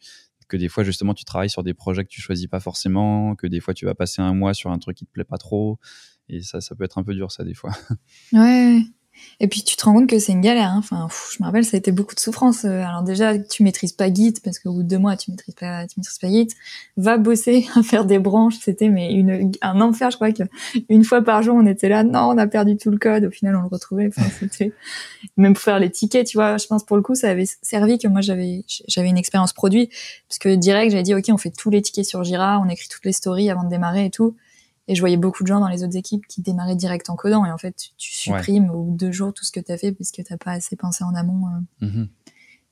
[0.48, 3.46] que des fois justement tu travailles sur des projets que tu choisis pas forcément, que
[3.46, 5.78] des fois tu vas passer un mois sur un truc qui te plaît pas trop.
[6.28, 7.72] Et ça, ça peut être un peu dur ça des fois.
[8.32, 8.82] Ouais.
[9.40, 10.68] Et puis tu te rends compte que c'est une galère.
[10.68, 10.78] Hein.
[10.78, 12.64] Enfin, je me rappelle, ça a été beaucoup de souffrance.
[12.64, 15.54] Euh, alors déjà, tu maîtrises pas Git parce qu'au bout de deux mois, tu maîtrises
[15.54, 16.48] pas, tu maîtrises pas Git.
[16.96, 18.56] Va bosser à faire des branches.
[18.60, 20.10] C'était mais une un enfer.
[20.10, 20.42] Je crois que
[20.88, 22.04] une fois par jour, on était là.
[22.04, 23.24] Non, on a perdu tout le code.
[23.24, 24.08] Au final, on le retrouvait.
[24.08, 24.72] Enfin, c'était
[25.36, 26.26] même pour faire les tickets.
[26.26, 29.18] Tu vois, je pense pour le coup, ça avait servi que moi j'avais j'avais une
[29.18, 29.88] expérience produit
[30.28, 32.88] parce que direct, j'avais dit ok, on fait tous les tickets sur Jira, on écrit
[32.88, 34.36] toutes les stories avant de démarrer et tout.
[34.90, 37.46] Et je voyais beaucoup de gens dans les autres équipes qui démarraient direct en codant.
[37.46, 39.78] Et en fait, tu, supprimes au bout de deux jours tout ce que tu as
[39.78, 41.46] fait parce que tu pas assez pensé en amont.
[41.46, 41.86] Euh.
[41.86, 42.08] Mm-hmm.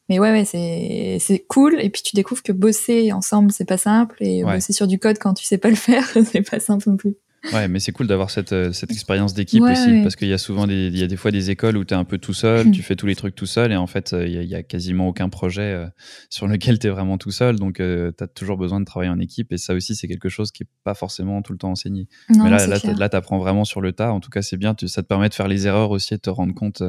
[0.09, 1.81] Mais ouais, ouais, c'est, c'est cool.
[1.81, 4.17] Et puis tu découvres que bosser ensemble, c'est pas simple.
[4.19, 6.97] Et bosser sur du code quand tu sais pas le faire, c'est pas simple non
[6.97, 7.15] plus.
[7.53, 10.39] Ouais, mais c'est cool d'avoir cette, euh, cette expérience d'équipe aussi, parce qu'il y a
[10.39, 12.35] souvent des, il y a des fois des écoles où tu es un peu tout
[12.35, 14.63] seul, tu fais tous les trucs tout seul, et en fait, euh, il y a,
[14.63, 15.87] quasiment aucun projet euh,
[16.31, 19.21] sur lequel tu es vraiment tout seul, donc tu as toujours besoin de travailler en
[19.21, 22.09] équipe, et ça aussi, c'est quelque chose qui est pas forcément tout le temps enseigné.
[22.29, 25.03] mais là, là, tu apprends vraiment sur le tas, en tout cas, c'est bien, ça
[25.03, 26.83] te permet de faire les erreurs aussi et de te rendre compte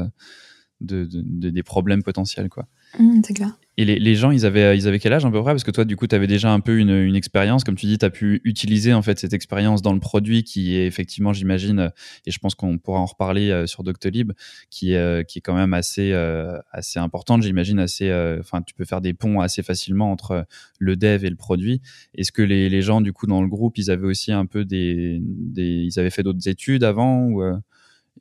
[0.82, 2.68] de, de, des problèmes potentiels, quoi.
[2.98, 3.58] Mmh, c'est clair.
[3.78, 5.54] Et les, les, gens, ils avaient, ils avaient quel âge à peu près?
[5.54, 7.64] Parce que toi, du coup, tu avais déjà un peu une, une expérience.
[7.64, 10.76] Comme tu dis, tu as pu utiliser en fait cette expérience dans le produit qui
[10.76, 11.92] est effectivement, j'imagine,
[12.26, 14.34] et je pense qu'on pourra en reparler euh, sur Doctolib,
[14.70, 18.12] qui est, euh, qui est quand même assez, euh, assez importante, j'imagine, assez.
[18.40, 20.46] Enfin, tu peux faire des ponts assez facilement entre
[20.78, 21.82] le dev et le produit.
[22.16, 24.66] Est-ce que les, les, gens, du coup, dans le groupe, ils avaient aussi un peu
[24.66, 25.20] des.
[25.22, 27.44] des ils avaient fait d'autres études avant ou,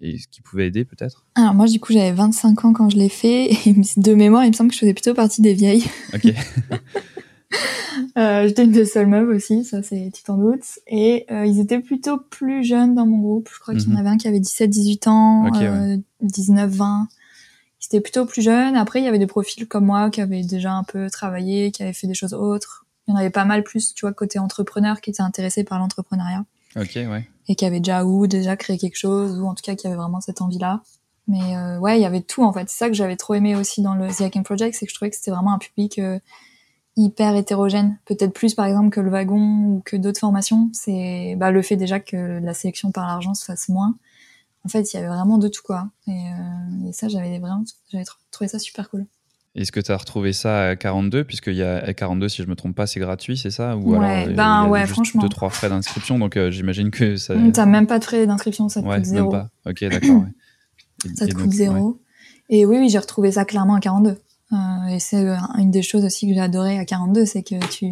[0.01, 1.25] et ce qui pouvait aider peut-être?
[1.35, 4.49] Alors moi du coup j'avais 25 ans quand je l'ai fait et de mémoire il
[4.49, 5.85] me semble que je faisais plutôt partie des vieilles.
[6.15, 6.33] Ok.
[8.19, 10.79] euh, J'étais une des seules meufs aussi, ça c'est tu t'en doutes.
[10.87, 13.49] Et euh, ils étaient plutôt plus jeunes dans mon groupe.
[13.53, 13.99] Je crois qu'il y en Mhm.
[13.99, 17.07] avait un qui avait 17-18 ans, Ok, euh, 19-20.
[17.81, 18.77] Ils étaient plutôt plus jeunes.
[18.77, 21.83] Après, il y avait des profils comme moi qui avaient déjà un peu travaillé, qui
[21.83, 22.85] avaient fait des choses autres.
[23.07, 25.79] Il y en avait pas mal plus, tu vois, côté entrepreneur qui étaient intéressés par
[25.79, 26.45] l'entrepreneuriat
[26.77, 27.27] Ok, ouais.
[27.49, 29.97] Et qui avaient déjà ou déjà créé quelque chose ou en tout cas qui avaient
[29.97, 30.83] vraiment cette envie-là.
[31.27, 32.69] Mais euh, ouais, il y avait tout en fait.
[32.69, 35.11] C'est ça que j'avais trop aimé aussi dans le The Project, c'est que je trouvais
[35.11, 36.19] que c'était vraiment un public euh,
[36.97, 37.99] hyper hétérogène.
[38.07, 40.71] Peut-être plus par exemple que le wagon ou que d'autres formations.
[40.73, 43.95] C'est bah, le fait déjà que la sélection par l'argent se fasse moins.
[44.65, 45.89] En fait, il y avait vraiment de tout quoi.
[46.07, 49.07] Et, euh, et ça, j'avais vraiment, j'avais tr- trouvé ça super cool.
[49.61, 52.49] Est-ce que tu as retrouvé ça à 42 Puisqu'il y a à 42, si je
[52.49, 53.77] me trompe pas, c'est gratuit, c'est ça?
[53.77, 55.23] Ou Ouais, alors, euh, ben il y a ouais, juste franchement.
[55.23, 57.35] deux, trois frais d'inscription, donc euh, j'imagine que ça.
[57.35, 59.31] Hum, T'as même pas de frais d'inscription, ça te ouais, coûte même zéro.
[59.31, 59.51] pas.
[59.67, 60.23] Ok, d'accord.
[60.23, 61.11] ouais.
[61.17, 62.01] Ça te coûte zéro.
[62.49, 64.11] Et oui, oui, j'ai retrouvé ça clairement à 42.
[64.53, 64.57] Euh,
[64.91, 65.25] et c'est
[65.59, 67.87] une des choses aussi que j'ai adoré à 42, c'est que tu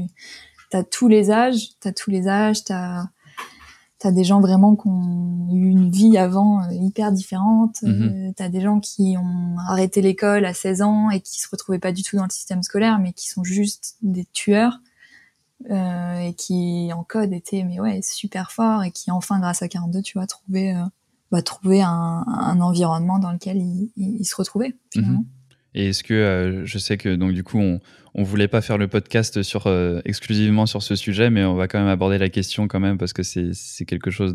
[0.73, 3.09] as tous les âges, t'as tous les âges, t'as as
[4.05, 7.83] des gens vraiment qui ont eu une vie avant euh, hyper différente.
[7.83, 8.29] Mhm.
[8.29, 11.79] Euh, t'as des gens qui ont arrêté l'école à 16 ans et qui se retrouvaient
[11.79, 14.81] pas du tout dans le système scolaire, mais qui sont juste des tueurs.
[15.71, 19.69] euh, et qui en code étaient mais ouais super forts et qui enfin grâce à
[19.69, 20.83] 42 tu vois trouvé euh,
[21.33, 25.25] bah, trouver un, un environnement dans lequel ils il, il se retrouvaient finalement.
[25.77, 27.81] Et est-ce que euh, je sais que donc du coup on
[28.19, 31.69] on voulait pas faire le podcast sur euh, exclusivement sur ce sujet, mais on va
[31.69, 34.33] quand même aborder la question quand même parce que c'est c'est quelque chose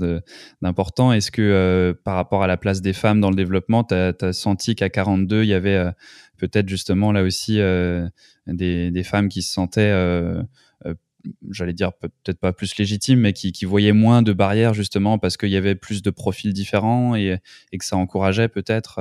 [0.61, 1.11] d'important.
[1.11, 4.33] Est-ce que euh, par rapport à la place des femmes dans le développement, tu as,
[4.33, 5.83] senti qu'à 42 il y avait
[6.37, 7.55] peut-être justement là aussi
[8.45, 9.91] des, des femmes qui se sentaient
[11.51, 15.19] J'allais dire peut- peut-être pas plus légitimes, mais qui, qui voyaient moins de barrières justement
[15.19, 17.37] parce qu'il y avait plus de profils différents et,
[17.71, 18.99] et que ça encourageait peut-être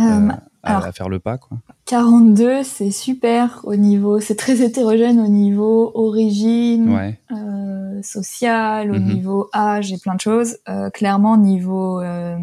[0.00, 0.28] euh, Euh,
[0.62, 1.38] à, alors- à faire le pas.
[1.38, 1.58] Quoi.
[1.86, 7.20] 42, c'est super au niveau, c'est très hétérogène au niveau origine, Ouais.
[7.32, 9.12] euh, social, au Mhm.
[9.14, 10.58] niveau âge et plein de choses.
[10.68, 12.36] Euh, clairement, niveau euh,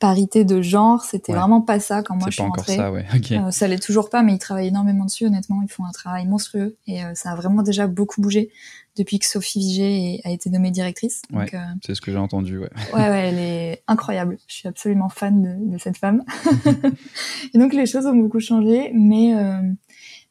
[0.00, 1.38] parité de genre, c'était Ouais.
[1.38, 3.04] vraiment pas ça quand moi je suis pas encore ça, ouais.
[3.14, 3.30] Ok.
[3.32, 5.60] Euh, ça l'est toujours pas, mais ils travaillent énormément dessus, honnêtement.
[5.62, 8.50] Ils font un travail monstrueux et euh, ça a vraiment déjà beaucoup bougé
[8.96, 11.22] depuis que Sophie Vigée a été nommée directrice.
[11.30, 12.68] Donc, euh, C'est ce que j'ai entendu, ouais.
[12.92, 14.36] ouais, ouais, elle est incroyable.
[14.48, 16.24] Je suis absolument fan de, de cette femme.
[17.54, 19.60] et donc les choses ont beaucoup changé, mais euh,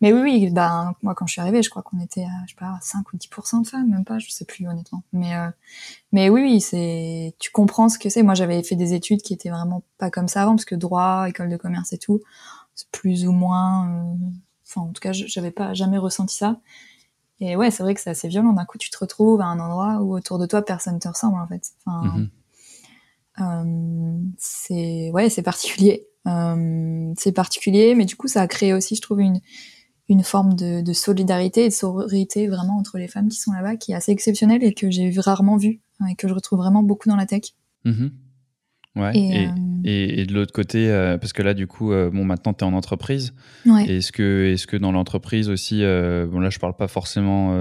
[0.01, 2.51] mais oui, oui, ben moi quand je suis arrivée, je crois qu'on était à je
[2.51, 5.03] sais pas 5 ou 10% de femmes, même pas, je sais plus honnêtement.
[5.13, 5.49] Mais euh,
[6.12, 8.23] mais oui, oui, c'est tu comprends ce que c'est.
[8.23, 11.27] Moi, j'avais fait des études qui étaient vraiment pas comme ça avant, parce que droit,
[11.29, 12.21] école de commerce et tout,
[12.75, 13.89] c'est plus ou moins.
[13.89, 14.15] euh,
[14.67, 16.59] Enfin, en tout cas, j'avais pas jamais ressenti ça.
[17.41, 18.53] Et ouais, c'est vrai que c'est assez violent.
[18.53, 21.39] D'un coup, tu te retrouves à un endroit où autour de toi, personne te ressemble
[21.39, 21.71] en fait.
[21.85, 22.29] Enfin, Mhm.
[23.39, 26.07] euh, c'est ouais, c'est particulier.
[26.27, 29.39] Euh, c'est particulier, mais du coup, ça a créé aussi, je trouve, une
[30.09, 33.91] une forme de, solidarité et de sororité vraiment entre les femmes qui sont là-bas, qui
[33.91, 37.07] est assez exceptionnelle et que j'ai rarement vue hein, et que je retrouve vraiment beaucoup
[37.07, 37.53] dans la tech.
[37.85, 38.11] Mhm.
[38.95, 39.15] Ouais.
[39.15, 39.52] Et, Et, euh,
[39.86, 42.63] et- et de l'autre côté, euh, parce que là, du coup, euh, bon, maintenant, tu
[42.65, 43.34] es en entreprise.
[43.65, 43.86] ouais.
[43.89, 47.54] Est-ce que, est que dans l'entreprise aussi, bon, là, je parle pas forcément.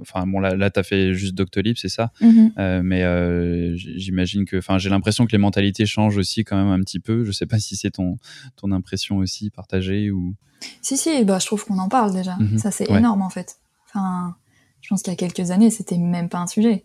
[0.00, 2.12] Enfin, bon, là, là tu as fait juste Doctolib, c'est ça?
[2.20, 2.52] Mhm.
[2.84, 4.56] Mais j'imagine que.
[4.58, 7.24] Enfin, j'ai l'impression que les mentalités changent aussi quand même un petit peu.
[7.24, 8.16] Je sais pas si c'est ton,
[8.56, 10.34] ton impression aussi partagée ou.
[10.82, 12.36] Si, si, bah, je trouve qu'on en parle déjà.
[12.38, 12.58] Mhm.
[12.58, 12.98] Ça, c'est Ouais.
[12.98, 13.56] énorme en fait.
[13.88, 14.34] Enfin,
[14.80, 16.84] je pense qu'il y a quelques années, c'était même pas un sujet.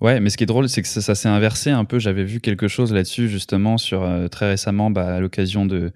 [0.00, 1.98] Ouais, mais ce qui est drôle, c'est que ça, ça s'est inversé un peu.
[1.98, 5.92] J'avais vu quelque chose là-dessus, justement, sur euh, très récemment, bah, à l'occasion de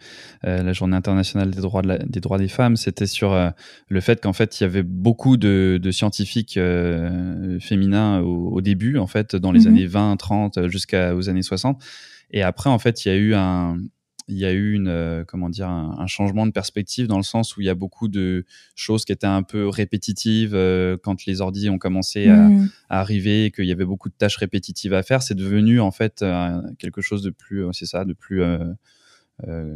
[0.47, 2.77] euh, la Journée internationale des droits, de la- des, droits des femmes.
[2.77, 3.49] C'était sur euh,
[3.89, 8.61] le fait qu'en fait, il y avait beaucoup de, de scientifiques euh, féminins au, au
[8.61, 9.67] début, en fait, dans les Mhm.
[9.69, 11.83] années 20, 30, jusqu'aux années 60.
[12.31, 13.79] Et après, en fait, il y a eu un.
[14.27, 17.23] Il y a eu une, euh, comment dire, un, un changement de perspective dans le
[17.23, 21.27] sens où il y a beaucoup de choses qui étaient un peu répétitives euh, quand
[21.27, 22.71] les ordis ont commencé à, Mhm.
[22.89, 25.91] à arriver et qu'il y avait beaucoup de tâches répétitives à faire, c'est devenu en
[25.91, 28.43] fait euh, quelque chose de plus, c'est ça, de plus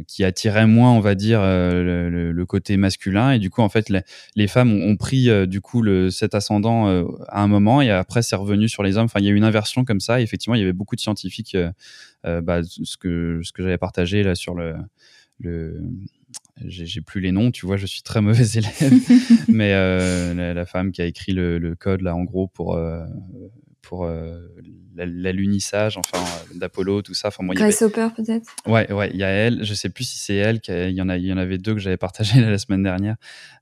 [0.07, 3.31] qui attirait moins, on va dire, le, le- le côté masculin.
[3.33, 4.01] Et du coup, en fait, les,
[4.37, 6.87] les femmes ont, ont pris du coup le, cet ascendant
[7.27, 9.05] à un moment et après c'est revenu sur les hommes.
[9.05, 10.21] Enfin, il y a eu une inversion comme ça.
[10.21, 11.57] Et effectivement, il y avait beaucoup de scientifiques,
[12.23, 14.75] bah, ce que ce que j'avais partagé là sur le
[15.39, 15.81] le
[16.65, 18.93] j'ai plus les noms, tu vois, je suis très mauvais élève,
[19.47, 22.75] mais euh, la, la femme qui a écrit le, le code là, en gros, pour
[22.75, 23.05] euh,
[23.81, 24.39] pour euh,
[24.95, 27.29] la- l'alunissage, enfin euh, d'Apollo, tout ça.
[27.29, 28.53] Enfin, il y avait- Grace Hopper peut-être?
[28.67, 29.63] Ouais, ouais, il y a elle.
[29.63, 30.59] Je sais plus si c'est elle.
[30.67, 33.15] Il y en a, il y en avait deux que j'avais partagé la semaine dernière.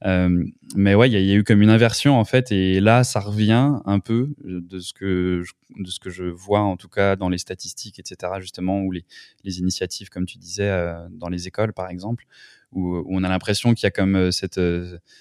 [0.06, 0.43] Euh,
[0.75, 2.80] mais ouais, il y, a- il y a eu comme une inversion en fait, et
[2.80, 5.53] là, ça revient un peu de ce que je,
[5.84, 8.34] de ce que je vois en tout cas dans les statistiques, etc.
[8.39, 9.06] Justement, ou les,
[9.43, 10.71] les initiatives, comme tu disais,
[11.12, 12.25] dans les écoles, par exemple,
[12.71, 14.60] où, on a l'impression qu'il y a comme cette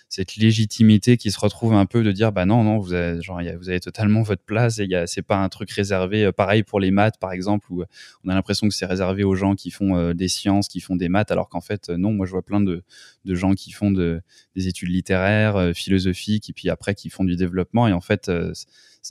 [0.09, 4.23] cette légitimité qui se retrouve un peu de dire bah non non vous avez totalement
[4.23, 7.85] votre place et c'est pas un truc réservé pareil pour les maths par exemple où
[8.25, 11.09] on a l'impression que c'est réservé aux gens qui font des sciences qui font des
[11.09, 12.83] maths alors qu'en fait non moi je vois plein de
[13.25, 14.21] gens qui font de,
[14.57, 18.31] des études littéraires philosophiques et puis après qui font du développement et en fait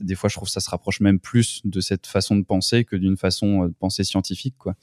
[0.04, 2.86] des fois, je trouve que ça se rapproche même plus de cette façon de penser
[2.86, 4.76] que d'une façon euh, de penser scientifique, quoi.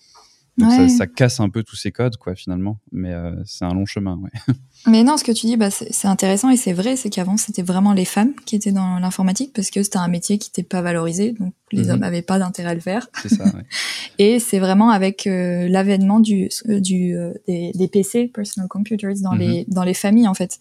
[0.59, 2.79] Donc ça, casse un peu tous ces codes, quoi, finalement.
[2.93, 4.31] Mais euh, c'est un long chemin, ouais.
[4.87, 7.63] Mais non, ce que tu dis, bah, c'est intéressant et c'est vrai, c'est qu'avant, c'était
[7.63, 10.83] vraiment les femmes qui étaient dans l'informatique parce que c'était un métier qui n'était pas
[10.83, 11.91] valorisé, donc les mhm.
[11.91, 13.09] hommes n'avaient pas d'intérêt à le faire.
[13.23, 13.65] C'est ça, ouais.
[14.19, 17.15] et c'est vraiment avec euh, l'avènement du, du,
[17.47, 19.39] des, des, PC, personal computers, dans, mhm.
[19.39, 20.59] les, dans les familles, en fait,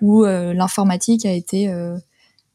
[0.00, 1.72] où l'informatique a été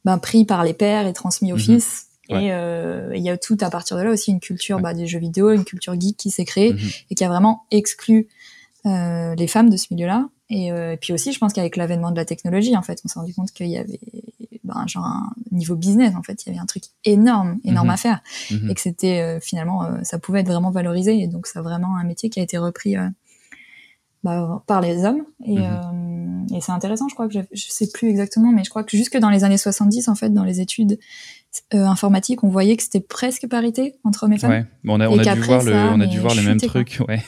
[0.03, 1.61] ben, pris par les pères et transmis au mhm.
[1.61, 2.07] fils.
[2.29, 5.07] Et euh, il y a tout à partir de là aussi une culture bah, des
[5.07, 6.79] jeux vidéo, une culture geek qui s'est créée mhm.
[7.09, 8.27] et qui a vraiment exclu
[8.85, 10.29] euh, les femmes de ce milieu-là.
[10.49, 13.07] Et, euh, et, puis aussi, je pense qu'avec l'avènement de la technologie, en fait, on
[13.07, 13.99] s'est rendu compte qu'il y avait
[14.63, 17.93] ben, genre un niveau business, en fait, il y avait un truc énorme, énorme mhm.
[17.93, 21.19] à faire, et que c'était finalement, ça pouvait être vraiment valorisé.
[21.19, 22.95] Et donc, c'est vraiment un métier qui a été repris
[24.23, 25.23] bah, par les hommes.
[25.45, 26.47] Et, mhm.
[26.53, 28.95] et c'est intéressant, je crois que je, je, sais plus exactement, mais je crois que
[28.95, 30.97] jusque dans les années 70, en fait, dans les études
[31.73, 34.51] euh, informatiques, on voyait que c'était presque parité entre hommes et femmes.
[34.51, 36.59] Ouais, bon, on a, on a dû voir, le, on a dû voir les mêmes
[36.59, 37.21] trucs, ouais.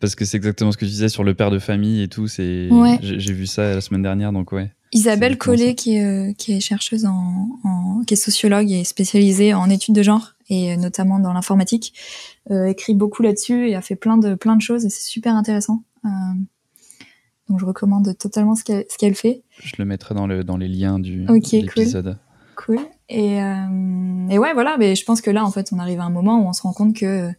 [0.00, 2.26] Parce que c'est exactement ce que tu disais sur le père de famille et tout.
[2.26, 2.68] C'est,
[3.00, 4.70] j'ai vu ça la semaine dernière, donc ouais.
[4.92, 9.52] Isabelle Collet, qui est, euh, qui est chercheuse en, en, qui est sociologue et spécialisée
[9.52, 11.94] en études de genre et euh, notamment dans l'informatique,
[12.50, 15.34] euh, écrit beaucoup là-dessus et a fait plein de plein de choses et c'est super
[15.34, 15.82] intéressant.
[16.04, 16.08] Euh,
[17.48, 19.42] donc je recommande totalement ce qu'elle, ce qu'elle fait.
[19.62, 22.18] Je le mettrai dans, le, dans les liens du okay, l'épisode.
[22.56, 22.76] Cool.
[22.76, 22.86] cool.
[23.08, 26.04] Et, euh, et ouais, voilà, mais je pense que là, en fait, on arrive à
[26.04, 27.30] un moment où on se rend compte que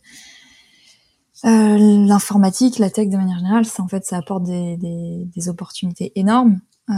[1.43, 5.49] euh, l'informatique, la tech de manière générale, ça, en fait, ça apporte des, des, des
[5.49, 6.59] opportunités énormes.
[6.91, 6.93] Euh,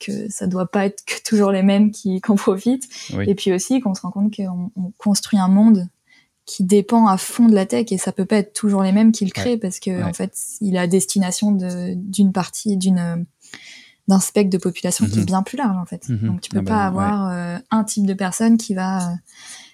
[0.00, 2.88] que ça doit pas être que toujours les mêmes qui qu'en profitent.
[3.26, 5.88] Et puis aussi qu'on se rend compte qu'on on construit un monde
[6.46, 9.12] qui dépend à fond de la tech et ça peut pas être toujours les mêmes
[9.12, 13.26] qui le créent parce que en fait il a destination d'une partie d'une
[14.08, 15.26] d'un spectre de population qui est mhm.
[15.26, 16.08] bien plus large en fait.
[16.08, 16.18] Mhm.
[16.18, 19.14] Donc tu peux ah pas bah, avoir euh, un type de personne qui va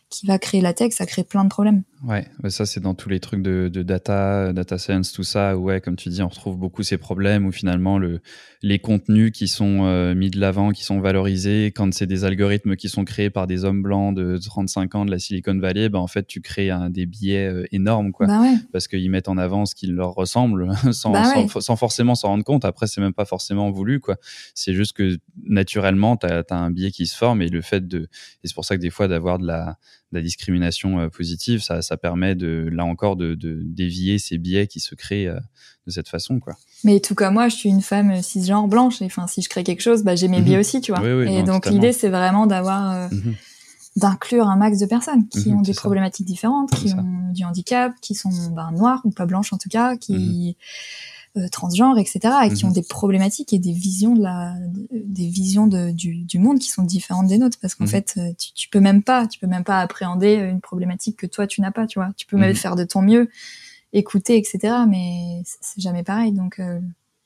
[0.09, 1.83] qui va créer la tech, ça crée plein de problèmes.
[2.07, 5.57] Ouais, ça c'est dans tous les trucs de, de, data, data science, tout ça.
[5.57, 8.21] ouais, comme tu dis, on retrouve beaucoup ces problèmes où finalement le,
[8.63, 12.77] les contenus qui sont euh, mis de l'avant, qui sont valorisés, quand c'est des algorithmes
[12.77, 15.99] qui sont créés par des hommes blancs de 35 ans de la Silicon Valley, bah
[15.99, 18.55] en fait tu crées un, des biais euh, énormes, quoi, bah ouais.
[18.73, 22.29] parce qu'ils mettent en avant ce qui leur ressemble, sans, bah sans, sans, forcément s'en
[22.29, 22.65] rendre compte.
[22.65, 24.17] Après, c'est même pas forcément voulu, quoi.
[24.55, 27.89] C'est juste que naturellement, tu as, as, un biais qui se forme et le fait
[27.89, 28.03] de,
[28.45, 29.77] et c'est pour ça que des fois d'avoir de la
[30.17, 34.67] la discrimination euh, positive, ça, ça permet de, là encore, de, de dévier ces biais
[34.67, 35.39] qui se créent euh,
[35.87, 36.57] de cette façon, quoi.
[36.85, 39.01] Mais tout comme moi, je suis une femme euh, cisgenre blanche.
[39.03, 40.61] Et enfin, si je crée quelque chose, bah, j'ai mes biais mhm.
[40.61, 41.07] aussi, tu vois.
[41.25, 43.35] et donc l'idée, c'est vraiment d'avoir, mhm.
[43.97, 47.93] d'inclure un max de personnes qui mhm, ont des problématiques différentes, qui ont du handicap,
[48.01, 50.57] qui sont ben, noires ou pas blanches en tout cas, qui
[51.37, 52.75] euh, transgenres, etc., et qui ont mhm.
[52.75, 54.55] des problématiques et des visions de la,
[54.91, 57.91] des visions de, du, du, monde qui sont différentes des nôtres, parce qu'en mhm.
[57.91, 61.27] fait, euh, tu, tu, peux même pas, tu peux même pas appréhender une problématique que
[61.27, 62.11] toi tu n'as pas, tu vois.
[62.17, 62.57] Tu peux même mhm.
[62.57, 63.29] faire de ton mieux,
[63.93, 66.33] écouter, etc., mais c'est jamais pareil.
[66.33, 66.81] Donc, euh,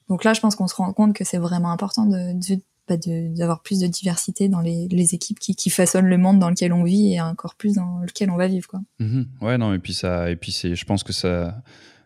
[0.09, 2.97] donc là, je pense qu'on se rend compte que c'est vraiment important de, de bah,
[2.97, 6.73] d'avoir plus de diversité dans les, les équipes qui, qui, façonnent le monde dans lequel
[6.73, 8.81] on vit et encore plus dans lequel on va vivre quoi.
[9.41, 11.63] Ouais non et puis ça et puis c'est je pense que ça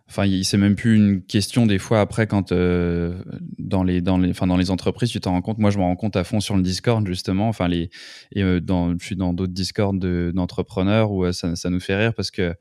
[0.07, 3.19] Enfin, c'est même plus une question des fois après quand euh,
[3.59, 5.59] dans les dans les enfin dans les entreprises tu t'en rends compte.
[5.59, 7.49] Moi, je me rends compte à fond sur le Discord justement.
[7.49, 7.91] Enfin les
[8.37, 12.13] euh, dans je suis dans d'autres Discord d'entrepreneurs où euh, ça, ça nous fait rire
[12.15, 12.55] parce que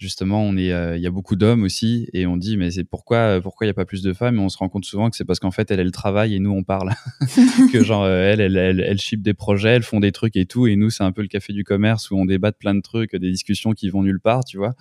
[0.00, 2.84] justement, on est, euh, il y a beaucoup d'hommes aussi, et on dit mais c'est
[2.84, 4.36] pourquoi, euh, pourquoi il y a pas plus de femmes?
[4.36, 6.38] Et on se rend compte souvent que c'est parce qu'en fait, elles, elles travaillent et
[6.38, 6.90] nous on parle,
[7.72, 10.66] que genre euh, elles, elles, elles, elles des projets, elles font des trucs et tout,
[10.66, 12.80] et nous c'est un peu le café du commerce où on débat de plein de
[12.80, 14.72] trucs, des discussions qui vont nulle part, tu vois.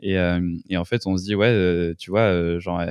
[0.00, 0.16] Et,
[0.68, 2.82] et en fait, on se dit ouais, tu vois, genre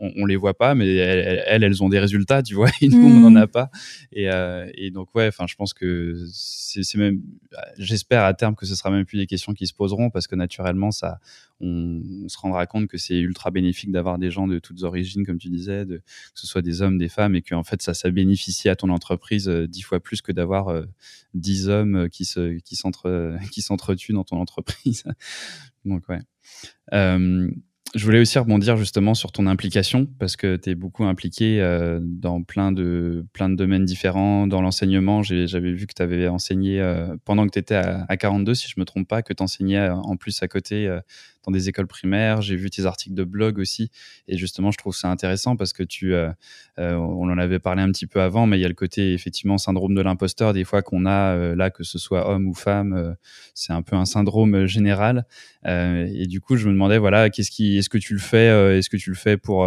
[0.00, 3.06] on, on, les voit pas, mais elles, elles, ont des résultats, tu vois, et nous
[3.06, 3.50] on n'en a mm.
[3.50, 3.70] pas.
[4.12, 4.28] Et,
[4.74, 7.20] et donc ouais, enfin je pense que c'est même,
[7.78, 10.34] j'espère à terme que ce sera même plus des questions qui se poseront parce que
[10.34, 11.18] naturellement ça
[11.60, 15.38] on, se rendra compte que c'est ultra bénéfique d'avoir des gens de toutes origines, comme
[15.38, 16.02] tu disais, de, que
[16.34, 19.48] ce soit des hommes, des femmes, et qu'en fait ça, ça bénéficie à ton entreprise
[19.48, 20.84] euh, dix fois plus que d'avoir euh,
[21.34, 22.76] dix hommes euh, qui se qui
[23.62, 25.04] s'entretuent dans ton entreprise.
[25.84, 26.20] Donc ouais.
[27.94, 31.98] Je voulais aussi rebondir justement sur ton implication parce que tu es beaucoup impliqué euh,
[32.00, 34.46] dans plein de, plein de domaines différents.
[34.46, 38.16] Dans l'enseignement, j'avais vu que tu avais enseigné euh, pendant que tu étais à, à,
[38.16, 40.88] 42, si je me trompe pas, que tu enseignais en plus à côté
[41.44, 42.42] dans des écoles primaires.
[42.42, 43.90] J'ai vu tes articles de blog aussi.
[44.28, 46.30] Et justement, je trouve ça intéressant parce que tu, euh,
[46.78, 49.12] euh, on en avait parlé un petit peu avant, mais il y a le côté
[49.12, 52.54] effectivement syndrome de l'imposteur des fois qu'on a euh, là, que ce soit homme ou
[52.54, 53.16] femme,
[53.54, 55.24] c'est un peu un syndrome général.
[55.64, 58.90] et du coup, je me demandais, voilà, qu'est-ce qui, est-ce que tu le fais, est-ce
[58.90, 59.66] que tu le fais pour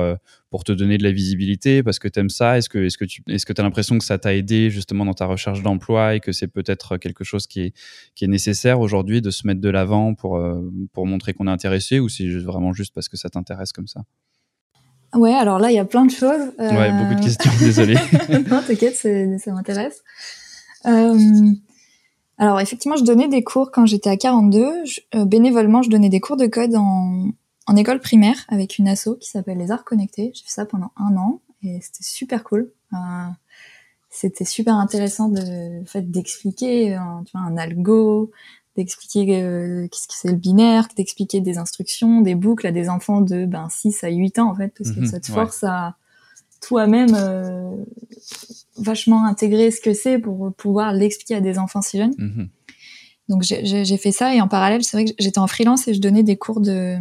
[0.53, 2.59] pour te donner de la visibilité parce que tu aimes ça?
[2.59, 5.15] Est-ce que, est-ce que tu est-ce que as l'impression que ça t'a aidé justement dans
[5.15, 7.73] ta recherche d'emploi et que c'est peut-être quelque chose qui est,
[8.13, 10.39] qui est nécessaire aujourd'hui de se mettre de l'avant pour,
[10.91, 14.01] pour montrer qu'on est intéressé ou c'est vraiment juste parce que ça t'intéresse comme ça?
[15.15, 16.51] Ouais, alors là, il y a plein de choses.
[16.59, 17.95] Ouais, beaucoup de euh, questions, désolé.
[18.51, 20.03] non, t'inquiète, ça m'intéresse.
[20.85, 21.51] Euh,
[22.37, 24.83] alors, effectivement, je donnais des cours quand j'étais à 42.
[25.15, 27.29] Euh, bénévolement, je donnais des cours de code en,
[27.67, 30.31] en école primaire avec une asso qui s'appelle Les Arts Connectés.
[30.33, 32.71] J'ai fait ça pendant un an et c'était super cool.
[32.93, 32.97] Euh,
[34.09, 38.31] c'était super intéressant de fait d'expliquer tu vois, un algo,
[38.75, 43.21] d'expliquer euh, qu'est-ce que c'est le binaire, d'expliquer des instructions, des boucles à des enfants
[43.21, 45.95] de ben 6 à 8 ans en fait parce que mhm, ça te force à
[46.61, 47.75] toi-même euh,
[48.77, 52.15] vachement intégrer ce que c'est pour pouvoir l'expliquer à des enfants si jeunes.
[52.17, 52.49] Mhm.
[53.29, 56.01] Donc j'ai fait ça et en parallèle, c'est vrai que j'étais en freelance et je
[56.01, 56.97] donnais des cours de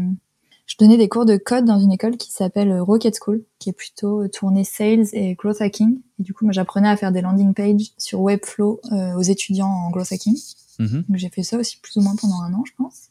[0.72, 3.74] je donnais des cours de code dans une école qui s'appelle Rocket School, qui est
[3.74, 6.00] plutôt tournée sales et growth hacking.
[6.18, 9.68] Et du coup, moi, j'apprenais à faire des landing pages sur Webflow euh, aux étudiants
[9.68, 10.34] en growth hacking.
[10.78, 11.04] Mhm.
[11.06, 13.10] Donc j'ai fait ça aussi plus ou moins pendant un an, je pense.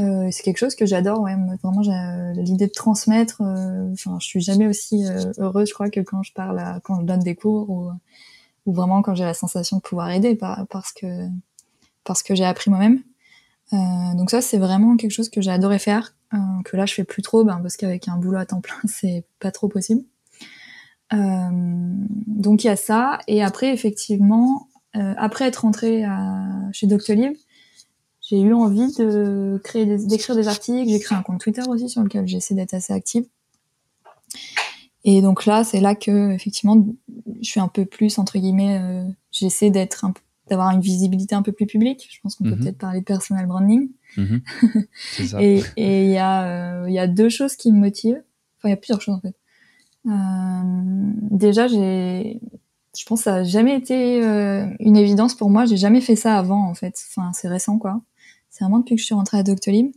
[0.00, 1.36] Euh, c'est quelque chose que j'adore, ouais.
[1.62, 3.40] Vraiment, euh, l'idée de transmettre.
[3.40, 6.80] Euh, enfin, je suis jamais aussi euh, heureuse, je crois, que quand je parle, à,
[6.82, 7.92] quand je donne des cours ou,
[8.66, 11.28] ou vraiment quand j'ai la sensation de pouvoir aider, par, parce que
[12.02, 13.00] parce que j'ai appris moi-même.
[13.72, 16.19] Euh, donc ça, c'est vraiment quelque chose que j'ai adoré faire, euh,
[16.64, 19.24] que là je fais plus trop, ben, parce qu'avec un boulot à temps plein, c'est
[19.38, 20.02] pas trop possible.
[21.12, 21.48] Euh,
[22.26, 27.32] donc il y a ça, et après effectivement, après être rentrée à, chez Doctolib,
[28.20, 30.88] j'ai eu envie de créer, d'écrire des articles.
[30.88, 33.24] J'ai créé un compte Twitter aussi sur lequel j'essaie d'être assez active.
[35.02, 36.84] Et donc là, c'est là que effectivement,
[37.40, 40.12] je suis un peu plus entre guillemets, j'essaie d'être un
[40.50, 42.08] d'avoir une visibilité un peu plus publique.
[42.10, 42.60] Je pense qu'on peut mhm.
[42.60, 43.88] peut-être parler de personal branding.
[45.26, 45.42] Ça.
[45.42, 48.22] et il y, a, euh, y a deux choses qui me motivent.
[48.58, 49.34] Enfin, il y a plusieurs choses en fait.
[50.06, 52.40] Euh, déjà, j'ai,
[52.96, 55.64] je pense que ça a jamais été euh, une évidence pour moi.
[55.64, 56.94] J'ai jamais fait ça avant en fait.
[57.10, 58.00] Enfin, c'est récent quoi.
[58.48, 59.92] C'est vraiment depuis que je suis rentrée à Doctolib.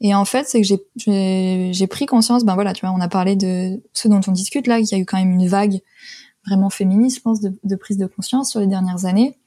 [0.00, 3.08] Et en fait, c'est que j'ai, j'ai pris conscience, ben voilà, tu vois, on a
[3.08, 5.80] parlé de ce dont on discute là, qu'il y a eu quand même une vague
[6.46, 9.38] vraiment féministe, je pense, de, de, prise de conscience sur les dernières années.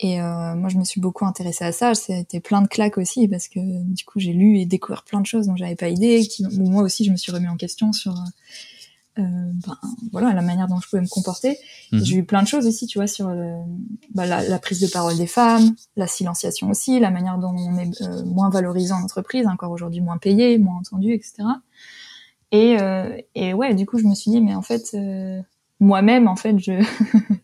[0.00, 1.94] Et euh, moi, je me suis beaucoup intéressée à ça.
[1.94, 5.26] C'était plein de claques aussi parce que du coup, j'ai lu et découvert plein de
[5.26, 6.26] choses dont j'avais pas idée.
[6.26, 8.14] Qui, moi aussi, je me suis remis en question sur
[9.18, 9.22] euh,
[9.66, 9.76] ben,
[10.12, 11.58] voilà la manière dont je pouvais me comporter.
[11.90, 12.04] Mhm.
[12.04, 13.56] J'ai eu plein de choses aussi, tu vois, sur le,
[14.14, 17.78] bah, la, la, prise de parole des femmes, la silenciation aussi, la manière dont on
[17.78, 21.42] est euh, moins valorisé en entreprise, encore aujourd'hui moins payé, moins entendu, etc.
[22.52, 25.40] Et, euh, et ouais, du coup, je me suis dit, mais en fait, euh,
[25.80, 26.72] moi-même, en fait, je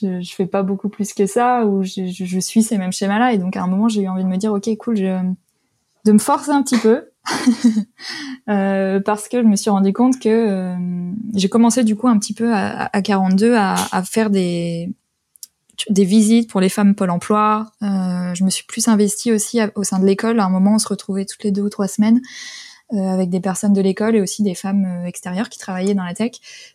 [0.00, 3.32] je, je fais pas beaucoup plus que ça ou je, suis ces mêmes schémas-là.
[3.32, 5.20] Et donc à un moment, j'ai eu envie de me dire, ok, cool, je,
[6.04, 7.08] de me forcer un petit peu.
[8.48, 10.76] euh, parce que je me suis rendu compte que euh,
[11.34, 14.92] j'ai commencé du coup un petit peu à, à 42 à, faire des
[15.90, 17.66] des visites pour les femmes Pôle Emploi.
[17.82, 20.40] Euh, je me suis plus investie aussi au sein de l'école.
[20.40, 22.20] À un moment, on se retrouvait toutes les deux ou trois semaines
[22.92, 26.14] avec des personnes de l'école et aussi des femmes euh, extérieures qui travaillaient dans la
[26.14, 26.32] tech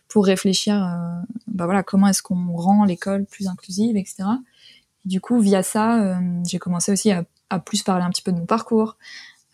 [0.08, 4.24] pour réfléchir, euh, bah voilà, comment est-ce qu'on rend l'école plus inclusive, etc.
[5.04, 7.24] Et du coup, via ça, j'ai commencé aussi à,
[7.58, 8.96] plus parler un petit peu de mon parcours,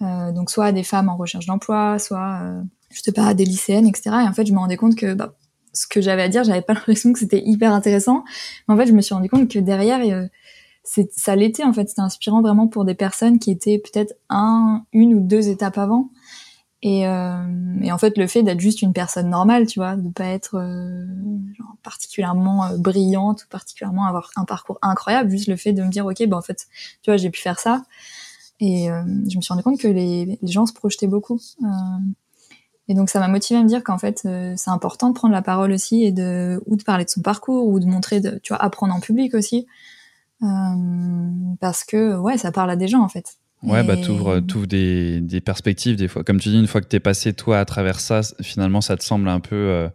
[0.00, 2.42] donc soit à des femmes en recherche d'emploi, soit
[2.90, 4.10] je sais pas à des lycéennes, etc.
[4.24, 5.34] Et en fait, je me rendais compte que bah,
[5.72, 8.24] ce que j'avais à dire, j'avais pas l'impression que c'était hyper intéressant.
[8.66, 10.26] Mais en fait, je me suis rendu compte que derrière, euh,
[10.84, 11.88] ça l'était en fait.
[11.88, 16.10] C'était inspirant vraiment pour des personnes qui étaient peut-être un, une ou deux étapes avant
[16.82, 17.42] et, euh,
[17.82, 20.56] et, en fait, le fait d'être juste une personne normale, tu vois, de pas être
[20.56, 21.06] euh,
[21.56, 25.90] genre particulièrement euh, brillante ou particulièrement avoir un parcours incroyable, juste le fait de me
[25.90, 26.68] dire, ok, bah en fait,
[27.02, 27.82] tu vois, j'ai pu faire ça.
[28.60, 31.40] Et euh, je me suis rendu compte que les, gens se projetaient beaucoup.
[31.64, 31.66] Euh,
[32.86, 35.42] et donc, ça m'a motivé à me dire qu'en fait, c'est important de prendre la
[35.42, 38.62] parole aussi et de ou de parler de son parcours ou de montrer, tu vois,
[38.62, 39.66] apprendre en public aussi,
[40.40, 43.36] parce que ouais, ça parle à des gens en fait.
[43.62, 46.22] Ouais, bah t'ouvres, des, des perspectives des fois.
[46.24, 49.02] Comme tu dis, une fois que t'es passé toi à travers ça, finalement, ça te
[49.02, 49.88] semble un peu, euh,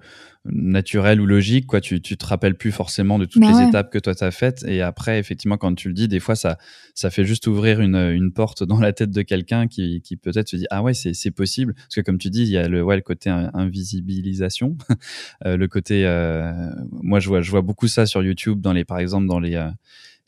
[0.46, 3.70] naturel ou logique quoi tu tu te rappelles plus forcément de toutes Bah les ouais.
[3.70, 6.58] étapes que toi t'as faites et après effectivement quand tu le dis des fois ça
[6.94, 10.50] ça fait juste ouvrir une une porte dans la tête de quelqu'un qui qui peut-être
[10.50, 12.68] se dit ah ouais c'est c'est possible parce que comme tu dis il y a
[12.68, 14.78] le ouais le côté in- invisibilisation
[15.46, 16.52] Euh, le côté euh,
[16.92, 19.56] moi je vois je vois beaucoup ça sur YouTube dans les par exemple dans les
[19.56, 19.70] euh,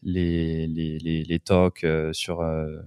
[0.03, 2.77] les, les, les, les talks euh, sur euh,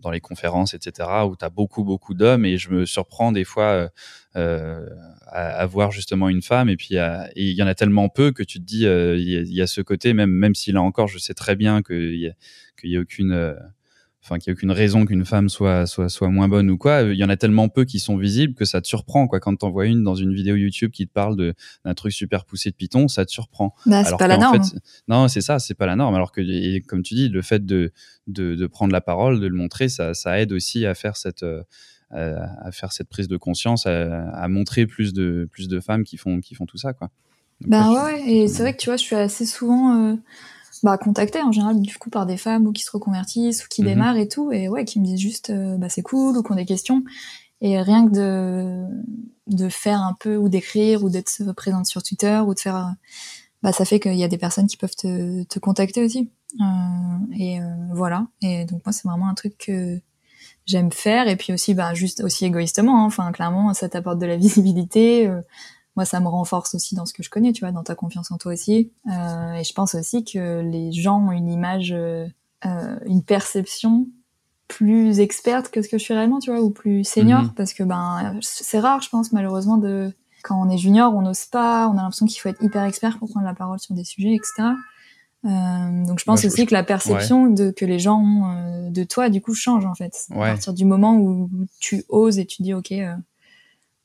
[0.00, 3.44] dans les conférences, etc., où tu as beaucoup, beaucoup d'hommes et je me surprends des
[3.44, 3.88] fois euh,
[4.36, 4.88] euh,
[5.26, 7.00] à, à voir justement une femme et puis et
[7.36, 9.66] il y en a tellement peu que tu te dis euh, il y, a- a
[9.66, 12.32] ce côté même même si là encore je sais très bien qu'il y a
[12.78, 13.54] qu'il y a aucune euh,
[14.26, 17.02] enfin qu'il y a aucune raison qu'une femme soit soit soit moins bonne ou quoi
[17.02, 19.54] il y en a tellement peu qui sont visibles que ça te surprend quoi quand
[19.54, 21.54] t'en vois une dans une vidéo YouTube qui te parle de
[21.84, 24.62] d'un truc super poussé de Python ça te surprend Bah, c'est pas la norme.
[24.64, 26.14] fait, non, c'est ça, c'est pas la norme.
[26.16, 27.92] Alors que, et comme tu dis, le fait de,
[28.26, 31.44] de, de prendre la parole, de le montrer, ça, ça aide aussi à faire cette,
[31.44, 31.62] euh,
[32.12, 36.16] à faire cette prise de conscience, à, à montrer plus de, plus de femmes qui
[36.16, 37.10] font, qui font tout ça, quoi.
[37.60, 40.14] Donc, Bah ouais, et c'est vrai que tu vois, je suis assez souvent euh,
[40.82, 43.82] bah, contactée en général du coup par des femmes ou qui se reconvertissent ou qui
[43.82, 43.88] Mhm.
[43.88, 46.52] démarrent et tout, et ouais, qui me disent juste euh, bah c'est cool ou qui
[46.52, 47.02] ont des questions.
[47.62, 48.84] Et rien que de,
[49.48, 52.94] de faire un peu ou d'écrire ou d'être présente sur Twitter ou de faire,
[53.62, 56.30] bah ça fait qu'il y a des personnes qui peuvent te, te contacter aussi.
[56.60, 56.64] Euh,
[57.38, 57.64] et euh,
[57.94, 58.26] voilà.
[58.42, 60.00] Et donc moi c'est vraiment un truc que
[60.66, 63.02] j'aime faire et puis aussi bah juste aussi égoïstement.
[63.02, 63.06] hein.
[63.06, 65.26] Enfin clairement ça t'apporte de la visibilité.
[65.28, 65.40] euh,
[65.96, 68.30] moi, ça me renforce aussi dans ce que je connais, tu vois, dans ta confiance
[68.30, 68.92] en toi aussi.
[69.10, 72.26] Euh, et je pense aussi que les gens ont une image, euh,
[72.66, 74.06] euh, une perception
[74.68, 77.50] plus experte que ce que je suis réellement, tu vois, ou plus senior, Mhm.
[77.54, 81.44] parce que ben c'est rare, je pense, malheureusement, de quand on est junior, on n'ose
[81.46, 84.04] pas, on a l'impression qu'il faut être hyper expert pour prendre la parole sur des
[84.04, 84.70] sujets, etc.
[85.44, 88.90] Euh, donc je pense aussi je- que la perception de que les gens ont euh,
[88.90, 90.26] de toi, du coup, change en fait.
[90.30, 90.48] Ouais.
[90.48, 92.90] À partir du moment où tu oses et tu dis, ok.
[92.92, 93.14] euh,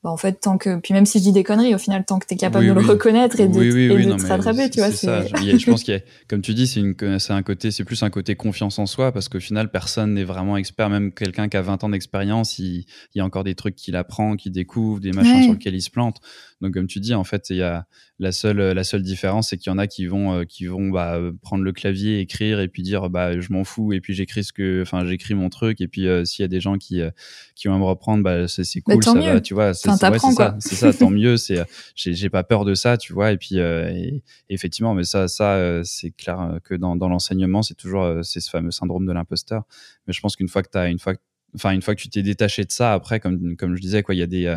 [0.04, 2.18] bah, en fait, tant que, puis même si je dis des conneries, au final, tant
[2.18, 2.84] que t'es capable Oui, de oui.
[2.84, 5.24] le reconnaître et de, oui, et de non, te mais rattraper, tu vois, c'est ça.
[5.24, 8.02] Je pense qu'il y a, comme tu dis, c'est une, c'est un côté, c'est plus
[8.02, 10.90] un côté confiance en soi parce qu'au final, personne n'est vraiment expert.
[10.90, 12.78] Même quelqu'un qui a 20 ans d'expérience, il,
[13.14, 15.42] il y a encore des trucs qu'il apprend, qu'il découvre, des machins Ouais.
[15.44, 16.20] sur lesquels il se plante.
[16.62, 17.86] Donc, comme tu dis, en fait, il y a
[18.18, 20.88] la seule, la seule différence, c'est qu'il y en a qui vont, euh, qui vont
[20.90, 24.14] bah, euh, prendre le clavier, écrire et puis dire, bah, je m'en fous et puis
[24.14, 26.78] j'écris ce que, enfin, j'écris mon truc et puis euh, s'il y a des gens
[26.78, 27.10] qui, euh,
[27.56, 29.20] qui vont me reprendre, bah, c'est c'est Bah, cool, ça mieux.
[29.32, 29.74] va, tu vois.
[29.74, 30.56] c'est- Enfin, c'est- ouais, c'est ça, quoi.
[30.60, 31.36] c'est ça, tant mieux.
[31.36, 31.64] C'est, euh,
[31.96, 33.32] j'ai pas peur de ça, tu vois.
[33.32, 37.08] Et puis, euh, et- effectivement, mais ça, ça, euh, c'est clair euh, que dans, dans
[37.08, 39.64] l'enseignement, c'est toujours, euh, c'est ce fameux syndrome de l'imposteur.
[40.06, 41.20] Mais je pense qu'une fois que t'as, une fois, que-
[41.56, 44.14] enfin, une fois que tu t'es détaché de ça, après, comme, comme je disais, quoi,
[44.14, 44.56] il y a des, euh,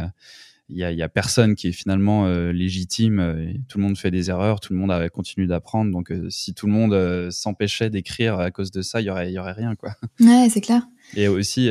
[0.70, 3.20] il y a, y a personne qui est finalement euh, légitime.
[3.20, 5.92] euh, et tout le monde fait des erreurs, tout le monde a, continue d'apprendre.
[5.92, 9.32] Donc, euh, si tout le monde s'empêchait d'écrire à cause de ça, il y aurait,
[9.32, 9.92] y aurait rien, quoi.
[10.20, 10.88] ouais, c'est clair.
[11.16, 11.70] Et aussi,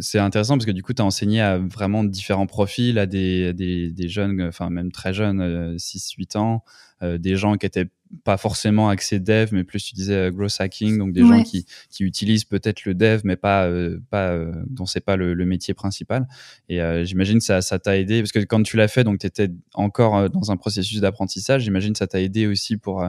[0.00, 3.54] c'est intéressant parce que du coup, tu as enseigné à vraiment différents profils, à des,
[3.54, 6.64] des, des jeunes, enfin même très jeunes, euh, 6-8 ans,
[7.02, 7.88] des gens qui étaient
[8.22, 11.38] pas forcément axés dev, mais plus tu disais euh, growth hacking, donc des Ouais.
[11.38, 15.16] gens qui, qui utilisent peut-être le dev, mais pas, euh, pas euh, dont c'est pas
[15.16, 16.26] le, le métier principal.
[16.68, 19.18] Et euh, j'imagine que ça ça t'a aidé parce que quand tu l'as fait, donc
[19.18, 21.62] tu étais encore dans un processus d'apprentissage.
[21.62, 23.04] J'imagine que ça t'a aidé aussi pour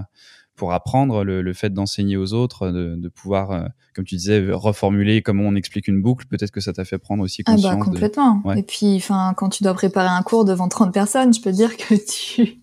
[0.56, 5.22] pour apprendre le, le fait d'enseigner aux autres, de, de pouvoir, comme tu disais, reformuler
[5.22, 6.26] comment on explique une boucle.
[6.28, 7.74] Peut-être que ça t'a fait prendre aussi Ah conscience.
[7.74, 8.42] bah de- complètement.
[8.46, 8.60] Ouais.
[8.60, 11.76] Et puis, enfin, quand tu dois préparer un cours devant 30 personnes, je peux dire
[11.76, 12.62] que tu,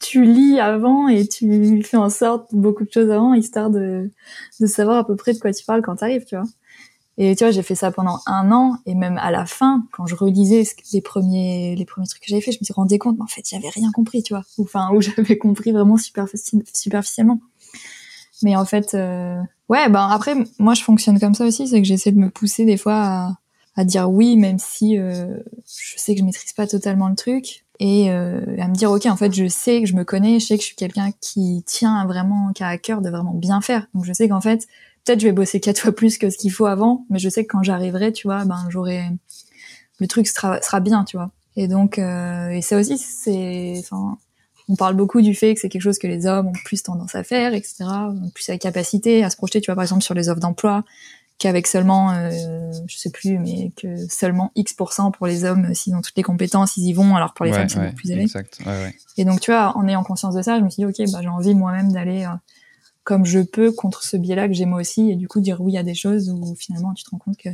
[0.00, 4.10] tu lis avant et tu fais en sorte beaucoup de choses avant, histoire de,
[4.60, 6.46] de savoir à peu près de quoi tu parles quand t'arrives, tu vois.
[7.18, 10.06] Et tu vois, j'ai fait ça pendant un an, et même à la fin, quand
[10.06, 13.16] je relisais les premiers, les premiers trucs que j'avais fait, je me suis rendu compte,
[13.18, 14.42] mais en fait, j'avais rien compris, tu vois.
[14.56, 17.40] Ou enfin, où j'avais compris vraiment superfici- superficiellement.
[18.42, 21.86] Mais en fait, euh, ouais, ben après, moi, je fonctionne comme ça aussi, c'est que
[21.86, 23.32] j'essaie de me pousser des fois à,
[23.76, 25.36] à dire oui, même si euh,
[25.66, 29.06] je sais que je maîtrise pas totalement le truc, et euh, à me dire ok,
[29.06, 31.64] en fait, je sais que je me connais, je sais que je suis quelqu'un qui
[31.66, 33.88] tient vraiment, qui a à cœur de vraiment bien faire.
[33.92, 34.68] Donc je sais qu'en fait,
[35.04, 37.44] peut-être je vais bosser quatre fois plus que ce qu'il faut avant, mais je sais
[37.44, 39.02] que quand j'arriverai, tu vois, ben j'aurai
[39.98, 41.32] le truc sera, sera bien, tu vois.
[41.56, 44.16] Et donc, euh, et ça aussi, c'est, enfin,
[44.68, 47.16] on parle beaucoup du fait que c'est quelque chose que les hommes ont plus tendance
[47.16, 47.84] à faire, etc.
[48.32, 50.84] Plus la capacité à se projeter, tu vois, par exemple sur les offres d'emploi,
[51.42, 52.30] qu'avec seulement, euh,
[52.86, 56.22] je sais plus, mais que seulement X% pour les hommes, euh, s'ils ont toutes les
[56.22, 58.26] compétences, ils y vont, alors pour les Ouais, femmes, c'est ouais, beaucoup plus élevé.
[58.64, 58.94] Ouais.
[59.16, 61.18] Et donc, tu vois, en ayant conscience de ça, je me suis dit, ok, bah,
[61.20, 62.34] j'ai envie moi-même d'aller euh,
[63.04, 65.76] comme je peux contre ce biais-là que j'ai moi aussi, et du coup dire oui
[65.76, 67.48] à des choses où finalement tu te rends compte que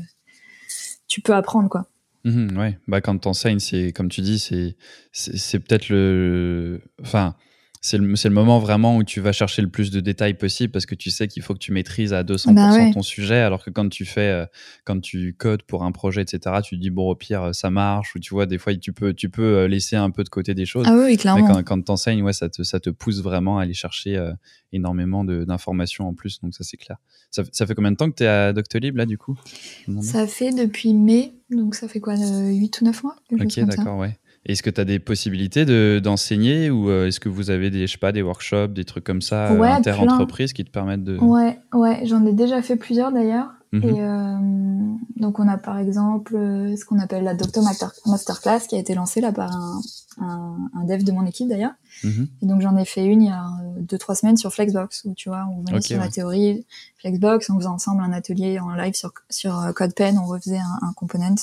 [1.07, 1.87] tu peux apprendre, quoi.
[2.25, 4.77] Mhm, ouais, bah quand t'enseignes, c'est comme tu dis, c'est
[5.13, 7.35] c'est c'est peut-être le, enfin,
[7.81, 10.87] c'est le, le, moment vraiment où tu vas chercher le plus de détails possible parce
[10.87, 13.71] que tu sais qu'il faut que tu maîtrises à 200% bah ton sujet, alors que
[13.71, 14.47] quand tu fais, euh,
[14.85, 18.19] quand tu codes pour un projet, etc., tu dis bon au pire ça marche ou
[18.19, 20.67] tu vois des fois tu peux, tu peux euh, laisser un peu de côté des
[20.67, 20.87] choses.
[20.89, 21.47] Ah oui, clairement.
[21.47, 24.17] Mais quand, quand tu enseignes, ouais, ça te, ça te pousse vraiment à aller chercher
[24.17, 24.33] euh,
[24.73, 26.99] énormément d'informations en plus, donc ça c'est clair.
[27.31, 29.39] Ça, ça, fait combien de temps que tu es à Doctolib là du coup
[30.01, 34.19] Ça fait depuis mai, donc ça fait quoi, 8 ou 9 mois Ok, d'accord, ouais.
[34.49, 35.65] Est-ce que tu as des possibilités
[36.01, 39.05] d'enseigner ou euh, est-ce que vous avez des, je sais pas, des workshops, des trucs
[39.05, 41.19] comme ça, ouais, inter-entreprises qui te permettent de...
[41.19, 43.49] Ouais, ouais j'en ai déjà fait plusieurs d'ailleurs.
[43.73, 43.85] Mhm.
[43.85, 44.37] Et euh,
[45.17, 47.63] donc on a par exemple euh, ce qu'on appelle la Doctor
[48.07, 49.81] Masterclass qui a été lancée là par un,
[50.23, 51.75] un, un dev de mon équipe d'ailleurs.
[52.03, 52.29] Mhm.
[52.41, 53.45] Et donc j'en ai fait une il y a
[53.81, 56.65] deux trois semaines sur Flexbox où tu vois on venait sur la théorie
[56.97, 60.95] Flexbox, on faisait ensemble un atelier en live sur sur CodePen, on refaisait un, un
[60.95, 61.37] component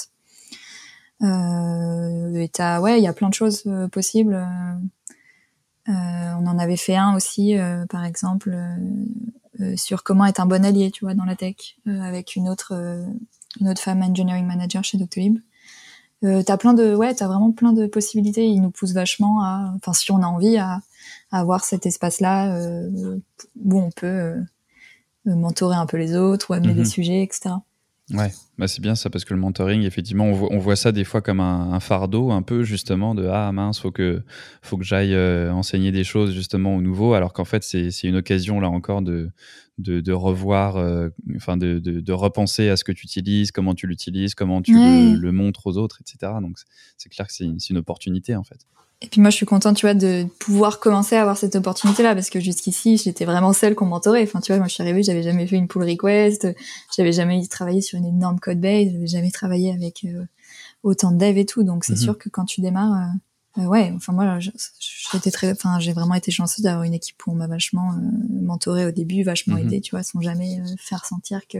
[1.21, 4.35] et t'as, ouais, il y a plein de choses euh, possibles.
[5.87, 5.93] Euh,
[6.39, 7.55] on en avait fait un aussi,
[7.89, 8.57] par exemple,
[9.75, 12.73] sur comment être un bon allié, tu vois, dans la tech, avec une autre,
[13.61, 15.39] une autre femme engineering manager chez Doctolib.
[16.23, 19.73] Euh, t'as plein de ouais t'as vraiment plein de possibilités il nous pousse vachement à
[19.75, 20.79] enfin si on a envie à,
[21.31, 23.19] à avoir cet espace là euh,
[23.63, 24.41] où on peut euh,
[25.25, 26.85] mentorer un peu les autres ou amener des mhm.
[26.85, 27.55] sujets etc
[28.11, 31.21] Ouais, bah c'est bien ça parce que le mentoring, effectivement, on voit, ça des fois
[31.21, 34.21] comme un, fardeau, un peu justement de ah mince, faut que
[34.61, 38.17] faut que j'aille euh, enseigner des choses justement au nouveau, alors qu'en fait c'est une
[38.17, 39.31] occasion là encore de
[39.79, 44.35] de, revoir, euh, enfin de, de, repenser à ce que tu utilises, comment tu l'utilises,
[44.35, 46.33] comment tu le, le, montres aux autres, etc.
[46.41, 46.57] Donc
[46.97, 48.67] c'est clair que c'est une, une opportunité en fait.
[49.01, 52.15] Et puis moi, je suis contente, tu vois, de pouvoir commencer à avoir cette opportunité-là,
[52.15, 54.23] parce que jusqu'ici, j'étais vraiment celle qu'on mentorait.
[54.23, 56.47] Enfin, tu vois, moi, je suis arrivée, j'avais jamais fait une pull request,
[56.95, 60.25] j'avais jamais travaillé sur une énorme code base, j'avais jamais travaillé avec euh,
[60.83, 61.63] autant de dev et tout.
[61.63, 61.99] Donc, c'est mhm.
[61.99, 63.11] sûr que quand tu démarres,
[63.57, 67.17] euh, euh, ouais, enfin, moi, j'étais très, enfin, j'ai vraiment été chanceuse d'avoir une équipe
[67.27, 67.93] où on m'a vachement
[68.29, 69.67] mentoré au début, vachement mhm.
[69.67, 71.59] aidé, tu vois, sans jamais faire sentir que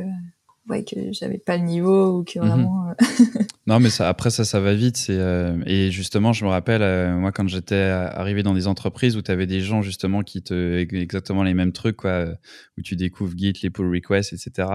[0.70, 2.48] ouais, que j'avais pas le niveau ou que mhm.
[2.48, 2.90] vraiment.
[2.90, 2.94] Euh,
[3.68, 4.98] non, mais ça, après, ça, ça va vite.
[4.98, 9.16] C'est, euh, et justement, je me rappelle, euh, moi, quand j'étais arrivé dans des entreprises
[9.18, 10.80] où tu avais des gens, justement, qui te.
[10.96, 12.26] exactement les mêmes trucs, quoi,
[12.78, 14.68] où tu découvres Git, les pull requests, etc.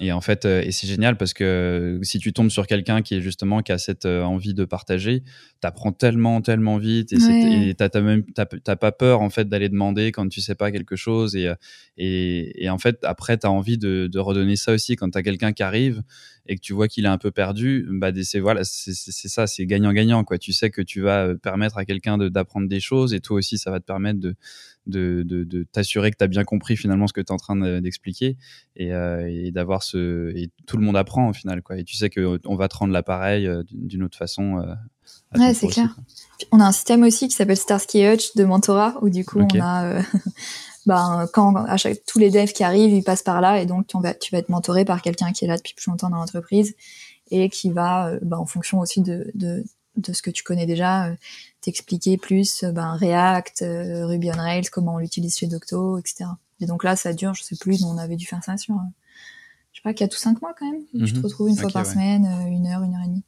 [0.00, 3.14] Et en fait, euh, et c'est génial parce que si tu tombes sur quelqu'un qui
[3.14, 5.22] est justement qui a cette euh, envie de partager,
[5.60, 10.28] t'apprends tellement, tellement vite et t'as même t'as pas peur en fait d'aller demander quand
[10.28, 11.34] tu sais pas quelque chose.
[11.34, 11.54] Et euh,
[11.96, 14.96] et, et en fait après t'as envie de, de redonner ça aussi.
[14.96, 16.02] Quand t'as quelqu'un qui arrive
[16.48, 19.66] et que tu vois qu'il est un peu perdu, bah c'est voilà c'est ça, c'est
[19.66, 20.38] gagnant-gagnant quoi.
[20.38, 23.70] Tu sais que tu vas permettre à quelqu'un d'apprendre des choses et toi aussi ça
[23.70, 24.36] va te permettre de
[24.86, 27.80] de, de, t'assurer que tu as bien compris finalement ce que tu es en train
[27.80, 28.36] d'expliquer
[28.76, 31.76] et, euh, et d'avoir ce et tout le monde apprend au final quoi.
[31.78, 34.74] Et tu sais que on va te rendre l'appareil euh, d'une autre façon euh,
[35.38, 35.96] ouais c'est clair.
[36.52, 39.60] on a un système aussi qui s'appelle Starsky Hutch de mentorat où du coup on
[39.60, 40.00] a
[40.86, 43.86] ben, quand à chaque, tous les devs qui arrivent ils passent par là et donc
[43.86, 46.16] tu vas, tu vas être mentoré par quelqu'un qui est là depuis plus longtemps dans
[46.16, 46.74] l'entreprise
[47.30, 49.64] et qui va ben, en fonction aussi de, de,
[49.96, 51.10] de ce que tu connais déjà
[51.66, 56.26] t'expliquer plus euh, ben, React, euh, Ruby on Rails, comment on l'utilise chez Docto, etc.
[56.60, 58.88] Et donc là, ça dure, je sais plus, on avait dû faire ça sur, euh,
[59.72, 60.84] je sais pas, 4 ou 5 mois quand même.
[60.84, 61.24] Te mhm.
[61.24, 63.24] retrouve une fois par semaine, une heure, une heure et demie.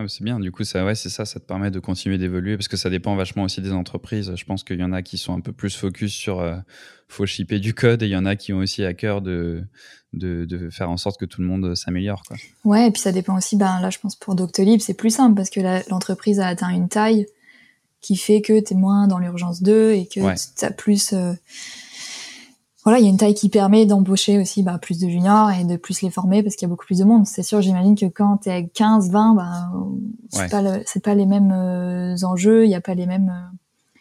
[0.00, 2.56] Ah, c'est bien, du coup, ça, ouais, c'est ça, ça te permet de continuer d'évoluer
[2.56, 4.32] parce que ça dépend vachement aussi des entreprises.
[4.36, 6.40] Je pense qu'il y en a qui sont un peu plus focus sur
[7.08, 9.64] faut shipper du code et il y en a qui ont aussi à cœur de,
[10.12, 12.22] de, de faire en sorte que tout le monde s'améliore.
[12.28, 12.36] Quoi.
[12.64, 15.34] Ouais, et puis ça dépend aussi, ben, là, je pense pour Doctolib, c'est plus simple
[15.34, 17.26] parce que l'entreprise a atteint une taille
[18.00, 20.20] qui fait que tu es moins dans l'urgence 2 et que
[20.56, 21.32] tu as plus euh,
[22.88, 25.62] voilà, il y a une taille qui permet d'embaucher aussi bah, plus de juniors et
[25.64, 27.26] de plus les former parce qu'il y a beaucoup plus de monde.
[27.26, 29.70] C'est sûr, j'imagine que quand tu es 15, 20, bah,
[30.30, 30.62] c'est pas,
[31.04, 33.30] pas les mêmes euh, enjeux, il n'y a pas les mêmes,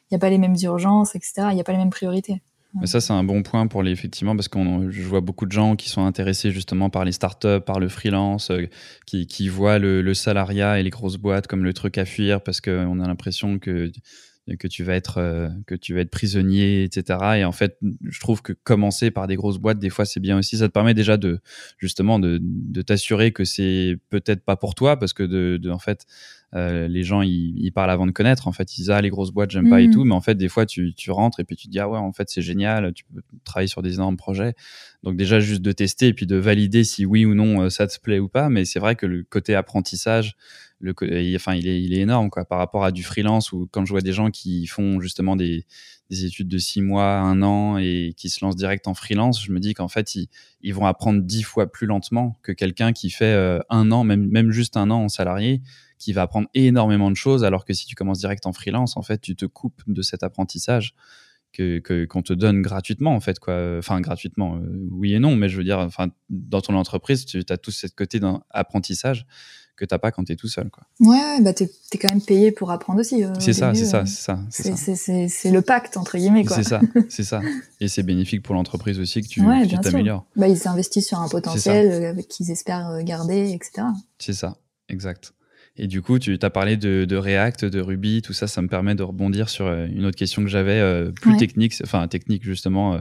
[0.09, 1.47] il y a pas les mêmes urgences, etc.
[1.49, 2.41] Il n'y a pas les mêmes priorités.
[2.79, 4.57] Mais ça, c'est un bon point pour les, effectivement, parce que
[4.89, 8.51] je vois beaucoup de gens qui sont intéressés justement par les startups, par le freelance,
[8.51, 8.67] euh,
[9.05, 12.39] qui, qui, voient le, le, salariat et les grosses boîtes comme le truc à fuir
[12.39, 13.91] parce qu'on a l'impression que
[14.55, 18.19] que tu vas être euh, que tu vas être prisonnier etc et en fait je
[18.19, 20.57] trouve que commencer par des grosses boîtes des fois c'est bien aussi.
[20.57, 21.39] Ça te permet déjà de
[21.77, 25.79] justement de, de t'assurer que c'est peut-être pas pour toi parce que de, de en
[25.79, 26.05] fait
[26.55, 28.47] euh, les gens ils, ils, parlent avant de connaître.
[28.47, 29.91] En fait ils disent ah les grosses boîtes j'aime pas et mmh.
[29.91, 30.03] tout.
[30.05, 31.97] Mais en fait des fois tu, tu rentres et puis tu te dis ah ouais
[31.97, 34.53] en fait c'est génial tu peux travailler sur des énormes projets.
[35.03, 37.87] Donc déjà juste de tester et puis de valider si oui ou non euh, ça
[37.87, 38.49] te plaît ou pas.
[38.49, 40.35] Mais c'est vrai que le côté apprentissage
[40.79, 40.93] le,
[41.35, 43.91] enfin, il est, il est énorme quoi, par rapport à du freelance ou quand je
[43.91, 45.65] vois des gens qui font justement des,
[46.09, 49.51] des études de six mois, un an et qui se lancent direct en freelance, je
[49.51, 50.27] me dis qu'en fait, ils,
[50.61, 54.27] ils, vont apprendre dix fois plus lentement que quelqu'un qui fait euh, un an, même,
[54.29, 55.61] même juste un an en salarié,
[55.97, 59.01] qui va apprendre énormément de choses, alors que si tu commences direct en freelance, en
[59.01, 60.93] fait, tu te coupes de cet apprentissage
[61.53, 63.77] que qu'on te donne gratuitement en fait quoi.
[63.79, 67.41] Enfin gratuitement euh, oui et non mais je veux dire enfin dans ton entreprise tu
[67.49, 69.25] as tout ce côté d'apprentissage
[69.77, 70.83] que t'as pas quand tu es tout seul quoi.
[70.99, 74.03] Ouais, bah t'es es quand même payé pour apprendre aussi euh, c'est ça c'est ça
[74.49, 77.41] c'est ça c'est le pacte entre guillemets c'est ça c'est ça.
[77.79, 79.41] Et c'est bénéfique pour l'entreprise aussi que tu
[79.81, 80.25] t'améliores.
[80.35, 83.87] Bah ils investissent sur un potentiel euh, qu'ils espèrent garder etc
[84.19, 84.57] c'est ça
[84.89, 85.33] exact
[85.79, 88.95] et du coup, tu as parlé de, React, de Ruby, tout ça, ça me permet
[88.95, 92.95] de rebondir sur euh, une autre question que j'avais, euh, plus technique, enfin technique justement,
[92.95, 92.99] euh,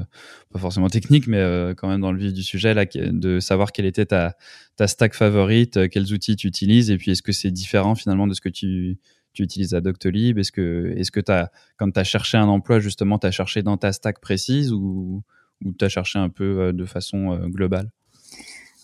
[0.53, 1.43] pas forcément technique, mais
[1.77, 4.37] quand même dans le vif du sujet, là, de savoir quelle était ta,
[4.77, 8.35] ta stack favorite, quels outils tu utilises, et puis est-ce que c'est différent finalement de
[8.35, 8.99] ce que tu,
[9.33, 10.39] tu utilises à Doctolib?
[10.39, 13.63] Est-ce que, est-ce que as, quand tu as cherché un emploi, justement, tu as cherché
[13.63, 15.23] dans ta stack précise ou,
[15.65, 17.91] ou tu as cherché un peu de façon globale?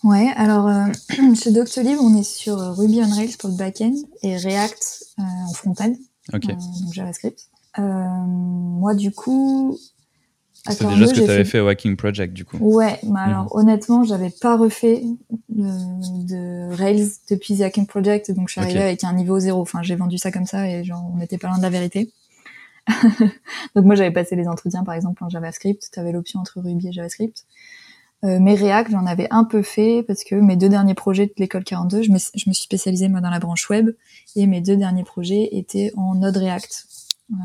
[0.03, 0.85] Ouais, alors euh,
[1.41, 5.21] chez Doctolib, on est sur euh, Ruby on Rails pour le back-end et React euh,
[5.21, 5.95] en front-end,
[6.31, 7.49] donc JavaScript.
[7.77, 9.77] moi, du coup,
[10.69, 12.57] c'est déjà ce que tu avais fait au Hacking Project, du coup.
[12.59, 13.61] Ouais, mais alors mhm.
[13.61, 15.03] honnêtement, j'avais pas refait
[15.49, 19.61] de, de, Rails depuis The Hacking Project, donc je suis arrivée avec un niveau zéro.
[19.61, 22.11] Enfin, j'ai vendu ça comme ça et genre, on n'était pas loin de la vérité.
[23.75, 25.89] donc moi, j'avais passé les entretiens, par exemple, en JavaScript.
[25.93, 27.45] Tu avais l'option entre Ruby et JavaScript.
[28.23, 31.33] Euh, mes React, j'en avais un peu fait parce que mes deux derniers projets de
[31.37, 33.89] l'école 42, je me, je me suis spécialisée moi dans la branche web
[34.35, 36.87] et mes deux derniers projets étaient en Node React.
[37.31, 37.35] Euh,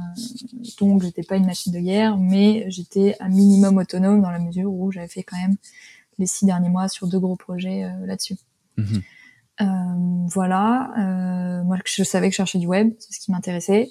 [0.79, 4.73] donc j'étais pas une machine de guerre, mais j'étais un minimum autonome dans la mesure
[4.73, 5.57] où j'avais fait quand même
[6.19, 8.37] les six derniers mois sur deux gros projets euh, là-dessus.
[8.77, 9.03] Mhm.
[9.61, 9.65] Euh,
[10.29, 13.89] voilà, euh, moi je savais que je cherchais du web, c'est ce qui m'intéressait.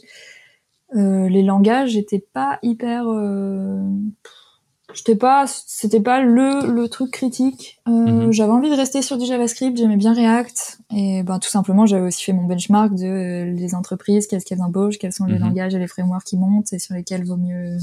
[0.94, 3.04] les langages, j'étais pas hyper
[4.94, 7.80] j'étais pas c'était pas le le truc critique.
[7.88, 8.32] Euh, mhm.
[8.32, 10.80] j'avais envie de rester sur du JavaScript j'aimais bien React.
[10.96, 14.62] Et ben tout simplement j'avais aussi fait mon benchmark de euh, les entreprises qu'est-ce qu'elles
[14.62, 15.42] embauchent quels sont les mhm.
[15.42, 17.78] langages et les frameworks qui montent et sur lesquels vaut mieux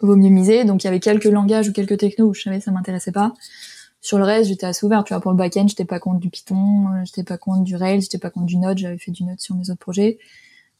[0.00, 0.64] vaut mieux miser.
[0.64, 3.32] Donc il y avait quelques langages ou quelques technos où je savais ça m'intéressait pas.
[4.00, 6.30] Sur le reste j'étais assez ouvert tu vois pour le backend j'étais pas contre du
[6.30, 9.22] Python euh, j'étais pas contre du Rails j'étais pas contre du Node j'avais fait du
[9.22, 10.18] Node sur mes autres projets.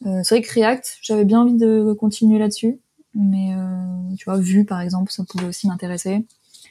[0.05, 2.81] Euh, c'est vrai que React j'avais bien envie de continuer là-dessus
[3.15, 6.25] mais euh, tu vois, vu par exemple, ça pouvait aussi m'intéresser.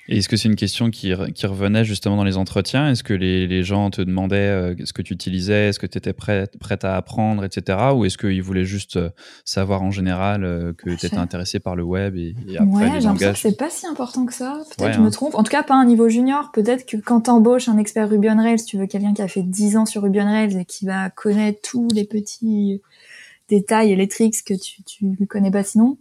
[0.08, 2.90] Et est-ce que c'est une question qui, qui, revenait justement dans les entretiens?
[2.90, 5.98] Est-ce que les, les, gens te demandaient euh, ce que tu utilisais, est-ce que tu
[5.98, 7.78] étais prête, prête à apprendre, etc.
[7.96, 9.10] Ou est-ce qu'ils voulaient juste euh,
[9.46, 13.34] savoir en général que tu étais intéressé par le web et, après ouais, j'ai l'impression
[13.34, 14.58] que c'est pas si important que ça.
[14.76, 15.12] Peut-être que je me hein.
[15.12, 15.36] trompe.
[15.36, 16.52] En tout cas, pas à un niveau junior.
[16.52, 19.44] Peut-être que quand t'embauches un expert Ruby on Rails, tu veux quelqu'un qui a fait
[19.44, 22.82] 10 ans sur Ruby on Rails et qui va connaître tous les petits
[23.50, 25.98] détails et les tricks que tu, tu connais pas sinon.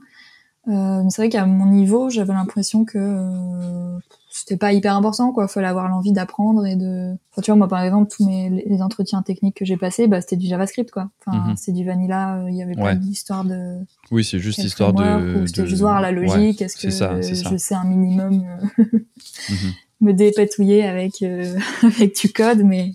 [0.69, 3.99] Euh, c'est vrai qu'à mon niveau, j'avais l'impression que euh,
[4.31, 5.49] c'était pas hyper important, quoi.
[5.49, 7.15] Fallait avoir l'envie d'apprendre et de.
[7.33, 10.21] Enfin, tu vois, moi, par exemple, tous mes les entretiens techniques que j'ai passés, bah,
[10.21, 11.09] c'était du JavaScript, quoi.
[11.25, 11.57] Enfin, mhm.
[11.57, 12.37] c'est du vanilla.
[12.37, 13.79] Euh, il y avait pas d'histoire de.
[14.11, 15.47] Oui, c'est juste histoire de.
[15.47, 16.61] C'était juste voir la logique.
[16.61, 18.45] Est-ce que je sais un minimum
[18.77, 19.05] mhm.
[20.03, 21.23] me dépatouiller avec
[21.83, 22.93] avec du code, mais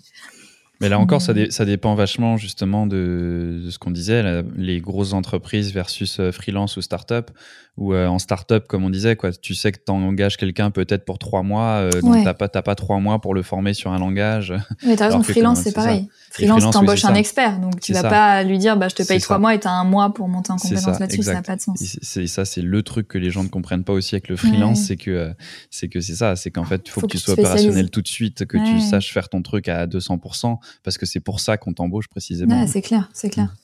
[0.80, 5.12] mais là encore, ça, ça dépend vachement justement de, de ce qu'on disait, les grosses
[5.12, 7.30] entreprises versus euh, freelance ou start-up.
[7.78, 11.04] Ou euh, en start-up, comme on disait, quoi, tu sais que tu engages quelqu'un peut-être
[11.04, 13.98] pour trois mois, euh, donc t'as pas, pas trois mois pour le former sur un
[13.98, 14.54] langage.
[14.86, 16.08] Mais t'as raison, freelance, c'est pareil.
[16.30, 19.38] Freelance, t'embauches un expert, donc tu vas pas lui dire, bah, je te paye trois
[19.38, 21.78] mois et t'as un mois pour monter en compétence là-dessus, ça n'a pas de sens.
[21.78, 24.80] C'est ça, c'est le truc que les gens ne comprennent pas aussi avec le freelance,
[24.80, 25.34] c'est que
[25.70, 28.08] c'est que c'est ça, c'est qu'en fait, il faut, que, tu sois opérationnel tout de
[28.08, 31.72] suite, que tu saches faire ton truc à 200%, parce que c'est pour ça qu'on
[31.72, 32.66] t'embauche précisément.
[32.66, 33.54] c'est clair, c'est clair.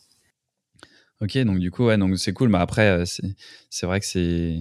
[1.22, 2.48] Ok, donc du coup, ouais, donc c'est cool.
[2.48, 3.04] Mais après, euh,
[3.70, 4.58] c'est vrai que c'est,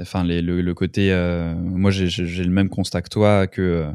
[0.00, 3.92] enfin, le, le, côté, euh, moi, j'ai le même constat que toi que euh,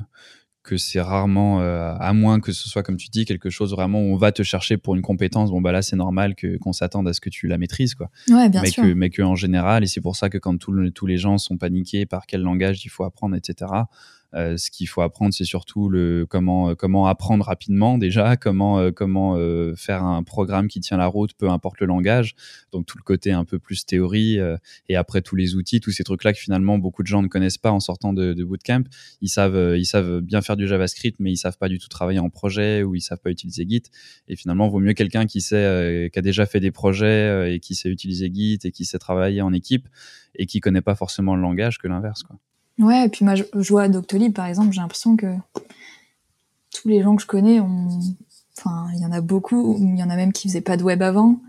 [0.62, 4.14] que c'est rarement, à moins que ce soit comme tu dis quelque chose vraiment où
[4.14, 5.52] on va te chercher pour une compétence.
[5.52, 8.10] Bon bah là, c'est normal que qu'on s'attende à ce que tu la maîtrises, quoi.
[8.30, 8.82] Ouais, bien mais sûr.
[8.82, 11.58] Que, mais que en général, et c'est pour ça que quand tous les gens sont
[11.58, 13.72] paniqués par quel langage il faut apprendre, etc.
[14.36, 18.80] Euh, ce qu'il faut apprendre, c'est surtout le comment euh, comment apprendre rapidement déjà, comment
[18.80, 19.36] euh, comment
[19.76, 22.36] faire un programme qui tient la route, peu importe le langage.
[22.72, 24.38] Donc tout le côté un peu plus théorie
[24.90, 27.58] et après tous les outils, tous ces trucs-là que finalement beaucoup de gens ne connaissent
[27.58, 28.84] pas en sortant de, de bootcamp.
[29.22, 32.20] Ils savent ils savent bien faire du JavaScript, mais ils savent pas du tout travailler
[32.20, 33.84] en projet ou ils savent pas utiliser Git.
[34.28, 37.76] Et finalement, vaut mieux quelqu'un qui sait qui a déjà fait des projets et qui
[37.76, 39.88] sait utiliser Git et qui sait travailler en équipe
[40.36, 42.38] et qui connaît pas forcément le langage que l'inverse quoi.
[42.80, 45.28] Ouais, et puis moi, je, vois à Doctolib, par exemple, j'ai l'impression que
[46.74, 47.88] tous les gens que je connais ont.
[48.58, 50.84] Enfin, il y en a beaucoup, il y en a même qui faisaient pas de
[50.84, 51.40] web avant,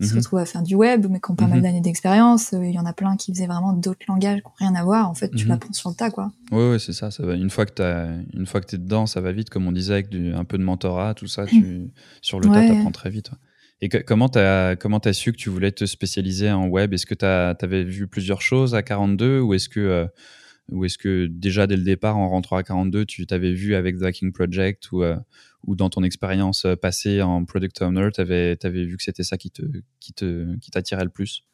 [0.00, 0.18] qui se Mhm.
[0.18, 1.62] retrouvent à faire du web, mais qui ont pas mal Mhm.
[1.62, 2.52] d'années d'expérience.
[2.52, 4.82] Euh, Il y en a plein qui faisaient vraiment d'autres langages qui n'ont rien à
[4.84, 5.08] voir.
[5.08, 6.32] En fait, tu l'apprends sur le tas, quoi.
[6.52, 7.10] Ouais, ouais, c'est ça.
[7.10, 7.34] ça va.
[7.34, 10.44] Une fois que que t'es dedans, ça va vite, comme on disait, avec du- un
[10.44, 11.46] peu de mentorat, tout ça.
[11.46, 11.90] Tu,
[12.22, 12.68] sur le tas, Ouais.
[12.68, 13.30] t'apprends très vite.
[13.30, 13.38] ouais.
[13.80, 16.92] Et que- comment t'as, comment t'as su que tu voulais te spécialiser en web?
[16.94, 20.06] Est-ce que t'as, t'avais vu plusieurs choses à 42 ou est-ce que, euh,
[20.72, 23.98] ou est-ce que déjà dès le départ, en rentrant à 42, tu t'avais vu avec
[23.98, 25.16] The Hacking Project ou, euh,
[25.66, 29.36] ou dans ton expérience euh, passée en product owner, t'avais, t'avais vu que c'était ça
[29.36, 29.62] qui te,
[30.00, 31.44] qui te, qui t'attirait le plus?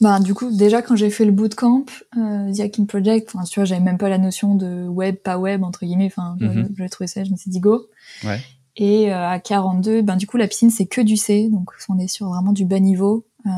[0.00, 1.84] Ben, du coup, déjà, quand j'ai fait le bootcamp,
[2.16, 5.36] euh, The Hacking Project, enfin, tu vois, j'avais même pas la notion de web, pas
[5.38, 6.06] web, entre guillemets.
[6.06, 6.68] Enfin, je- Mhm.
[6.78, 7.86] j'ai trouvé ça, je me suis dit go.
[8.24, 8.40] Ouais.
[8.76, 11.50] Et euh, à 42, ben, du coup, la piscine, c'est que du C.
[11.50, 13.26] Donc, on est sur vraiment du bas niveau.
[13.44, 13.50] Euh,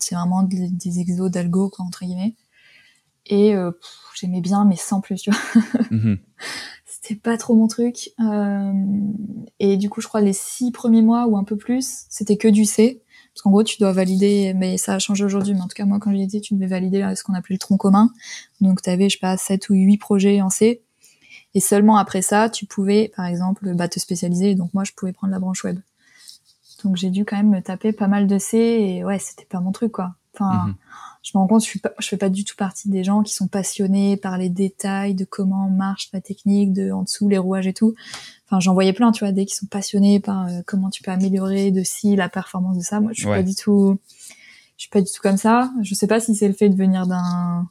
[0.00, 2.34] c'est vraiment des, des exos d'algo, quoi, entre guillemets.
[3.26, 3.72] Et euh,
[4.14, 5.62] j'aimais bien, mais sans plus, tu vois.
[5.90, 6.18] Mhm.
[6.84, 8.10] C'était pas trop mon truc.
[8.18, 8.72] Euh,
[9.60, 12.48] et du coup, je crois les six premiers mois ou un peu plus, c'était que
[12.48, 13.02] du C.
[13.32, 15.84] Parce qu'en gros, tu dois valider, mais ça a changé aujourd'hui, mais en tout cas,
[15.84, 18.10] moi, quand j'y étais, tu devais valider euh, ce qu'on appelait le tronc commun.
[18.60, 20.82] Donc, tu avais, je sais pas, 7 ou 8 projets en C.
[21.54, 24.54] Et seulement après ça, tu pouvais, par exemple, bah, te spécialiser.
[24.54, 25.78] Donc, moi, je pouvais prendre la branche web.
[26.82, 28.56] Donc, j'ai dû quand même me taper pas mal de C.
[28.58, 30.14] Et ouais, c'était pas mon truc, quoi.
[30.38, 30.74] Enfin, Mhm.
[31.22, 33.22] je me rends compte, je, suis pas, je fais pas du tout partie des gens
[33.22, 37.38] qui sont passionnés par les détails de comment marche la technique, de en dessous les
[37.38, 37.94] rouages et tout.
[38.46, 41.10] Enfin, j'en voyais plein, tu vois, des qui sont passionnés par euh, comment tu peux
[41.10, 43.00] améliorer de ci la performance de ça.
[43.00, 43.38] Moi, je suis Ouais.
[43.38, 43.98] pas du tout,
[44.76, 45.72] je suis pas du tout comme ça.
[45.82, 47.68] Je sais pas si c'est le fait de venir d'un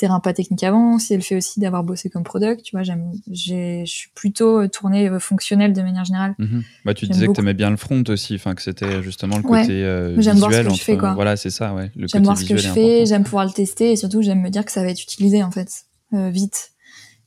[0.00, 2.62] terrain pas technique avant, si c'est le fait aussi d'avoir bossé comme product.
[2.64, 6.34] Tu vois, j'aime, j'ai, je suis plutôt tournée euh, fonctionnelle de manière générale.
[6.38, 6.62] Mhm.
[6.84, 9.46] Bah, tu disais que tu aimais bien le front aussi, enfin que c'était justement le
[9.46, 9.62] Ouais.
[9.62, 11.14] côté euh, J'aime voir ce visuel que je fais, quoi.
[11.14, 11.92] Voilà, c'est ça, ouais.
[11.94, 14.40] Le J'aime voir ce que visuel je fais, j'aime pouvoir le tester et surtout j'aime
[14.40, 15.84] me dire que ça va être utilisé en fait
[16.14, 16.72] euh, vite.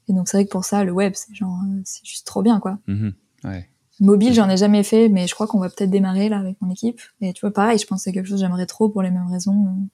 [0.10, 2.42] Et donc c'est vrai que pour ça le web c'est genre euh, c'est juste trop
[2.42, 2.80] bien quoi.
[2.88, 3.14] Mhm.
[3.46, 3.70] Ouais.
[4.00, 6.70] Mobile j'en ai jamais fait mais je crois qu'on va peut-être démarrer là avec mon
[6.72, 7.00] équipe.
[7.22, 9.12] Et tu vois pareil je pense que c'est quelque chose que j'aimerais trop pour les
[9.12, 9.88] mêmes raisons.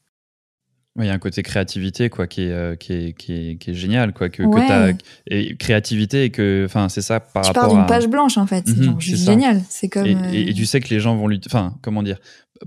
[1.00, 3.72] Il y a un côté créativité quoi qui est, euh, qui est, qui est, qui
[3.72, 4.44] est génial quoi que,
[5.28, 8.38] et créativité et que enfin c'est ça par tu pars rapport d'une à page blanche
[8.38, 9.62] en fait, c'est Mhm, génial.
[9.70, 12.04] C'est comme et, euh, et- et tu sais que les gens vont l'utiliser enfin comment
[12.04, 12.18] dire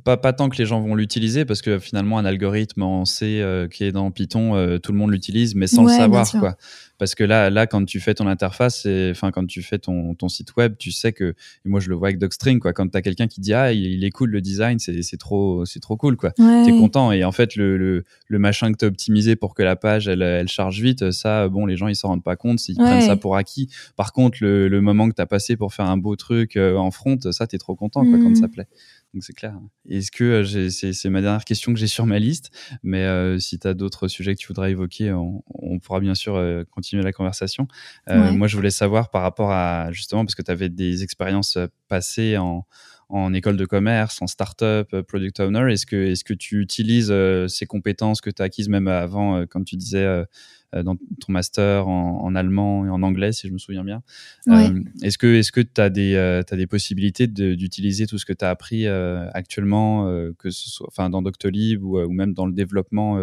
[0.04, 3.40] pas, pas tant que les gens vont l'utiliser parce que finalement un algorithme en C
[3.40, 6.30] euh, qui est dans Python euh, tout le monde l'utilise mais sans Ouais, le savoir
[6.30, 6.56] quoi.
[6.98, 10.14] Parce que là là quand tu fais ton interface et enfin quand tu fais ton,
[10.14, 11.34] ton site web tu sais que
[11.64, 12.72] et moi je le vois avec Docstring quoi.
[12.72, 15.80] Quand t'as quelqu'un qui dit ah il, il est cool le design c'est trop c'est
[15.80, 16.32] trop cool quoi.
[16.38, 16.62] Ouais.
[16.64, 17.12] t'es content.
[17.12, 20.22] Et en fait le, le, le machin que t'as optimisé pour que la page elle,
[20.22, 22.84] elle charge vite ça bon les gens ils s'en rendent pas compte ils Ouais.
[22.86, 23.68] prennent ça pour acquis.
[23.96, 26.90] Par contre le, le moment que t'as passé pour faire un beau truc euh, en
[26.90, 28.66] front ça t'es trop content quoi quand ça plaît
[29.14, 29.54] donc c'est clair
[29.88, 32.50] est-ce que euh, c'est ma dernière question que j'ai sur ma liste
[32.82, 36.36] mais euh, si t'as d'autres sujets que tu voudrais évoquer on, on pourra bien sûr
[36.36, 37.66] euh, continuer la conversation
[38.08, 38.32] Euh, Ouais.
[38.32, 41.58] moi je voulais savoir par rapport à justement parce que t'avais des expériences
[41.88, 42.66] passées en
[43.12, 47.10] en école de commerce, en start-up, euh, product owner, est-ce que, est-ce que tu utilises
[47.10, 50.24] euh, ces compétences que tu as acquises même avant, euh, comme tu disais, euh,
[50.72, 54.02] dans ton master en, en allemand et en anglais, si je me souviens bien
[54.46, 54.70] Ouais.
[55.02, 58.42] Est-ce que est-ce que tu as, des t'as des possibilités d'utiliser tout ce que tu
[58.42, 60.06] as appris actuellement,
[60.38, 63.18] que ce soit enfin, dans Doctolib ou, ou même dans le développement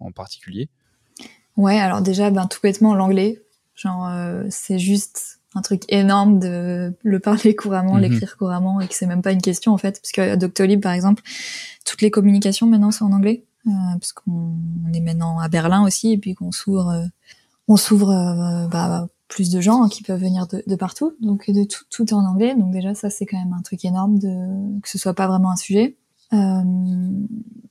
[0.00, 0.70] en particulier?
[1.58, 3.42] Ouais, alors déjà, ben, tout bêtement, l'anglais.
[3.74, 4.10] Genre,
[4.48, 8.00] c'est juste un truc énorme de le parler couramment, Mhm.
[8.02, 10.00] l'écrire couramment, et que c'est même pas une question, en fait.
[10.00, 11.22] Parce que à Doctolib, par exemple,
[11.84, 13.44] toutes les communications maintenant sont en anglais.
[13.66, 14.54] Euh, parce qu'on
[14.88, 17.04] on est maintenant à Berlin aussi, et puis qu'on s'ouvre, euh,
[17.66, 21.12] on s'ouvre euh, bah, plus de gens qui peuvent venir de, de partout.
[21.20, 22.54] Donc, de tout, tout est en anglais.
[22.54, 25.50] Donc, déjà, ça, c'est quand même un truc énorme de, que ce soit pas vraiment
[25.50, 25.96] un sujet.
[26.32, 26.62] Euh,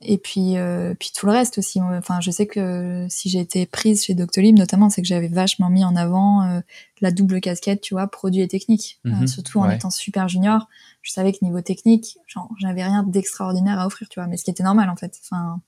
[0.00, 1.80] et puis, euh, puis tout le reste aussi.
[1.80, 5.70] Enfin, je sais que si j'ai été prise chez Doctolib, notamment, c'est que j'avais vachement
[5.70, 6.60] mis en avant euh,
[7.00, 9.00] la double casquette, tu vois, produit et technique.
[9.04, 9.76] Mhm, surtout en ouais.
[9.76, 10.68] étant super junior,
[11.02, 14.44] je savais que niveau technique, genre, j'avais rien d'extraordinaire à offrir, tu vois, mais ce
[14.44, 15.18] qui était normal en fait.
[15.24, 15.60] Enfin,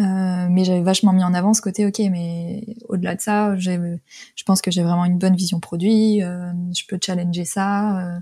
[0.00, 3.98] euh, mais j'avais vachement mis en avant ce côté, ok, mais au-delà de ça, je
[4.46, 6.22] pense que j'ai vraiment une bonne vision produit.
[6.22, 7.98] euh, je peux challenger ça.
[7.98, 8.18] euh,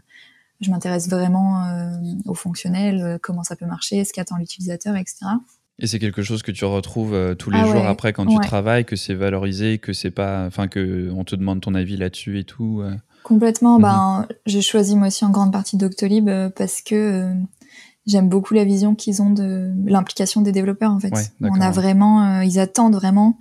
[0.60, 1.90] je m'intéresse vraiment euh,
[2.24, 5.26] au fonctionnel, euh, comment ça peut marcher, ce qu'attend l'utilisateur, etc.
[5.78, 8.26] Et c'est quelque chose que tu retrouves euh, tous les Ah jours ouais, après quand
[8.26, 11.96] tu travailles, que c'est valorisé, que c'est pas, enfin que on te demande ton avis
[11.96, 12.82] là-dessus et tout.
[13.26, 13.78] Complètement.
[13.78, 13.82] Mhm.
[13.82, 17.34] Ben, j'ai choisi moi aussi en grande partie Doctolib parce que euh,
[18.06, 21.12] j'aime beaucoup la vision qu'ils ont de l'implication des développeurs en fait.
[21.12, 23.36] Ouais, On a vraiment, euh, ils attendent vraiment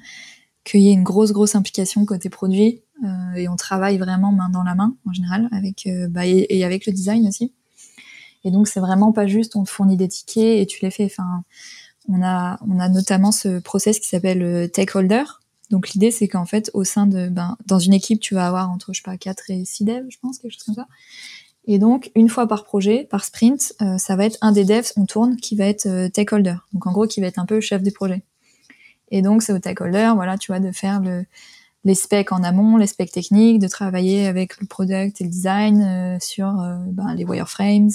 [0.64, 2.82] qu'il y ait une grosse grosse implication côté produit
[3.36, 6.86] et on travaille vraiment main dans la main en général avec euh, bah, et, avec
[6.86, 7.54] le design aussi.
[8.44, 11.06] Et donc c'est vraiment pas juste on te fournit des tickets et tu les fais.
[11.06, 11.44] Enfin,
[12.08, 15.24] on a on a notamment ce process qui s'appelle euh, Stakeholder.
[15.72, 18.70] Donc l'idée c'est qu'en fait au sein de ben dans une équipe tu vas avoir
[18.70, 20.88] entre je sais pas 4 et 6 devs je pense quelque chose comme ça.
[21.68, 24.92] Et donc, une fois par projet, par sprint, euh, ça va être un des devs,
[24.98, 26.56] on tourne, qui va être euh, stakeholder.
[26.74, 28.22] Donc, en gros, qui va être un peu chef du projet.
[29.10, 31.26] Et donc, c'est au stakeholder, voilà, tu vois, de faire le,
[31.86, 35.82] les specs en amont, les specs techniques, de travailler avec le product et le design
[35.82, 36.48] euh, sur
[36.88, 37.92] ben, les wireframes,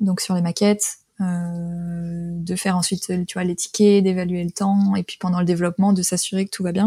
[0.00, 5.02] donc sur les maquettes, de faire ensuite, tu vois, les tickets, d'évaluer le temps, et
[5.02, 6.86] puis pendant le développement, de s'assurer que tout va bien.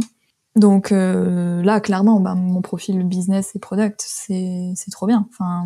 [0.55, 5.27] Donc là, clairement, ben, mon profil business et product, c'est trop bien.
[5.29, 5.65] Enfin,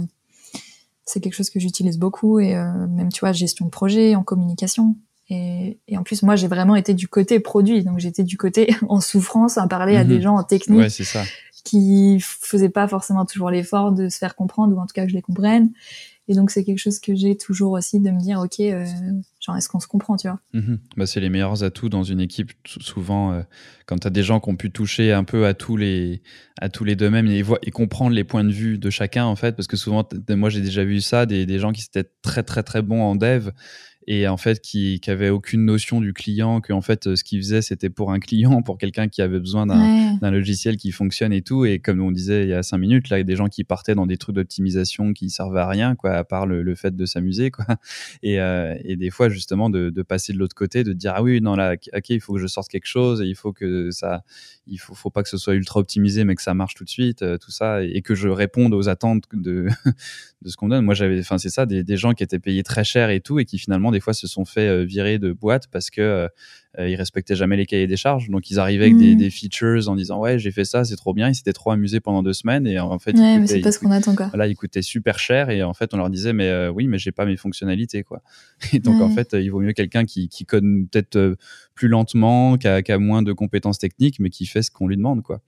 [1.05, 4.24] c'est quelque chose que j'utilise beaucoup et euh, même tu vois gestion de projet en
[4.24, 4.95] communication
[5.30, 8.76] et, et en plus moi j'ai vraiment été du côté produit donc j'étais du côté
[8.89, 10.21] en souffrance à parler à des mhm.
[10.21, 11.24] gens en technique ouais, ça.
[11.63, 15.09] qui faisaient pas forcément toujours l'effort de se faire comprendre ou en tout cas que
[15.09, 15.71] je les comprenne
[16.30, 18.86] et donc c'est quelque chose que j'ai toujours aussi de me dire ok euh,
[19.41, 20.39] genre est-ce qu'on se comprend tu vois?
[20.95, 23.41] Bah, c'est les meilleurs atouts dans une équipe souvent euh,
[23.86, 26.21] quand tu as des gens qui ont pu toucher un peu à tous les
[26.61, 29.55] à tous les domaines et, et comprendre les points de vue de chacun en fait
[29.55, 32.63] parce que souvent moi j'ai déjà vu ça des, des gens qui étaient très très
[32.63, 33.49] très bons en dev
[34.08, 37.24] et en fait qui, qui avait aucune notion du client, que en fait euh, ce
[37.24, 41.34] qu'il faisait c'était pour un client, pour quelqu'un qui avait besoin d'un logiciel qui fonctionne
[41.34, 41.66] et tout.
[41.66, 43.47] Et comme on disait il y a cinq minutes, là, il y a des gens
[43.47, 46.95] qui partaient dans des trucs d'optimisation qui servaient à rien, quoi, à part le, fait
[46.95, 47.66] de s'amuser, quoi.
[48.24, 51.24] Et, euh, et, des fois justement de, de passer de l'autre côté, de dire ah
[51.24, 53.91] oui non là, ok, il faut que je sorte quelque chose, et il faut que
[53.91, 54.24] ça,
[54.68, 56.89] il faut, faut pas que ce soit ultra optimisé, mais que ça marche tout de
[56.89, 59.68] suite, euh, tout ça, et, que je réponde aux attentes de
[60.41, 60.84] de ce qu'on donne.
[60.84, 63.39] Moi j'avais, enfin c'est ça, des, des gens qui étaient payés très cher et tout,
[63.39, 66.27] et qui finalement des fois se sont fait euh, virer de boîte parce que euh,
[66.79, 68.29] euh, ils respectaient jamais les cahiers des charges.
[68.29, 69.17] Donc ils arrivaient avec des, mm.
[69.17, 71.29] des, features en disant ouais j'ai fait ça, c'est trop bien.
[71.29, 73.79] Ils s'étaient trop amusés pendant deux semaines et en fait ouais, mais c'est pas ce
[73.79, 74.29] qu'on attend quoi.
[74.33, 77.11] Là ils coûtaient super cher et en fait on leur disait mais oui mais j'ai
[77.11, 78.21] pas mes fonctionnalités quoi.
[78.73, 81.37] Et donc en fait il vaut mieux quelqu'un qui, qui code peut-être
[81.75, 84.87] plus lentement, qui a, qui a moins de compétences techniques mais qui fait ce qu'on
[84.87, 85.41] lui demande quoi.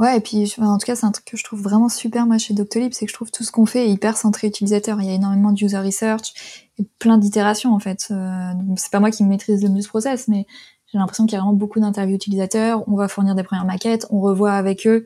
[0.00, 2.38] Ouais, et puis en tout cas, c'est un truc que je trouve vraiment super moi
[2.38, 4.98] chez Doctolib, c'est que je trouve tout ce qu'on fait hyper centré utilisateur.
[5.02, 6.32] Il y a énormément de user research
[6.78, 8.06] et plein d'itérations en fait.
[8.10, 10.46] Euh, c'est pas moi qui maîtrise le mieux ce process, mais
[10.86, 12.82] j'ai l'impression qu'il y a vraiment beaucoup d'interviews utilisateurs.
[12.88, 15.04] On va fournir des premières maquettes, on revoit avec eux,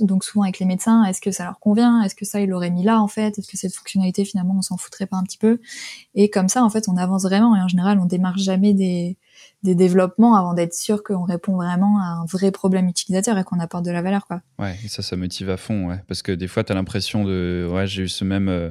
[0.00, 2.70] donc souvent avec les médecins, est-ce que ça leur convient Est-ce que ça, ils l'auraient
[2.70, 5.38] mis là en fait Est-ce que cette fonctionnalité finalement, on s'en foutrait pas un petit
[5.38, 5.60] peu?
[6.14, 9.18] Et comme ça, en fait, on avance vraiment et en général, on démarre jamais des
[9.62, 13.60] des développements avant d'être sûr qu'on répond vraiment à un vrai problème utilisateur et qu'on
[13.60, 14.40] apporte de la valeur quoi.
[14.58, 17.68] Ouais, et ça ça motive à fond ouais parce que des fois tu l'impression de
[17.70, 18.70] ouais, j'ai eu ce même euh,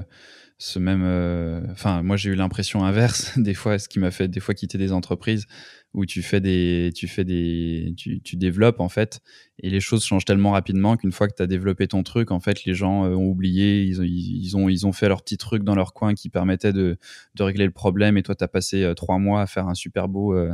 [0.58, 4.28] ce même euh, enfin moi j'ai eu l'impression inverse des fois ce qui m'a fait
[4.28, 5.46] des fois quitter des entreprises
[5.94, 9.22] où tu fais des tu fais des tu, tu développes en fait.
[9.62, 12.40] Et les choses changent tellement rapidement qu'une fois que tu as développé ton truc en
[12.40, 13.84] fait les gens euh, ont oublié.
[13.84, 16.74] Ils ont, ils ont ils ont fait leur petit truc dans leur coin qui permettait
[16.74, 16.98] de,
[17.36, 18.18] de régler le problème.
[18.18, 20.54] Et toi tu as passé euh, trois mois à faire un super beau euh,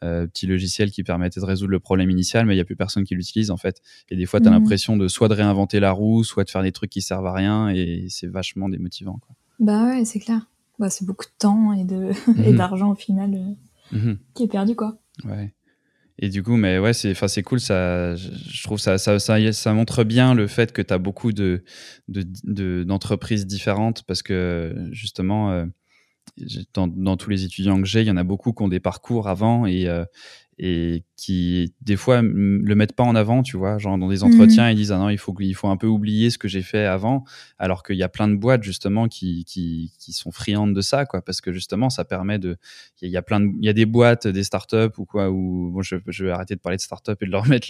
[0.00, 3.04] petit logiciel qui permettait de résoudre le problème initial mais il y a plus personne
[3.04, 3.80] qui l'utilise en fait.
[4.10, 4.54] Et des fois tu as mmh.
[4.54, 7.32] l'impression de soit de réinventer la roue soit de faire des trucs qui servent à
[7.32, 7.70] rien.
[7.70, 9.34] Et c'est vachement démotivant quoi.
[9.60, 10.46] bah ouais c'est clair.
[10.78, 12.10] Bah, c'est beaucoup de temps et de
[12.50, 12.56] mmh.
[12.56, 13.56] d'argent au final
[13.92, 14.18] Mhm.
[14.34, 14.98] qui est perdu quoi.
[15.24, 15.54] Ouais.
[16.18, 17.58] Et du coup, mais ouais, c'est, enfin, c'est cool.
[17.58, 21.32] Ça, je trouve ça, ça, ça, ça, montre bien le fait que tu as beaucoup
[21.32, 21.64] de,
[22.06, 25.66] de, d'entreprises différentes parce que justement, euh,
[26.72, 28.80] dans, dans, tous les étudiants que j'ai, il y en a beaucoup qui ont des
[28.80, 30.04] parcours avant et, euh,
[30.58, 34.32] et qui des fois le mettent pas en avant, tu vois, genre dans des mhm.
[34.34, 36.62] entretiens ils disent ah non il faut il faut un peu oublier ce que j'ai
[36.62, 37.24] fait avant,
[37.58, 41.06] alors qu'il y a plein de boîtes justement qui, qui, qui sont friandes de ça
[41.06, 42.56] quoi, parce que justement ça permet de
[43.02, 45.70] il y, a plein de il y a des boîtes des startups ou quoi ou
[45.72, 47.68] bon je, je vais arrêter de parler de startups et de leur mettre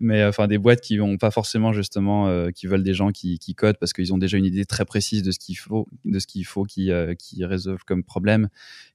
[0.00, 3.38] mais enfin des boîtes qui ont pas forcément justement euh, qui veulent des gens qui,
[3.38, 6.18] qui codent parce qu'ils ont déjà une idée très précise de ce qu'il faut de
[6.18, 8.48] ce qu'il faut qui euh, qui résolvent comme problème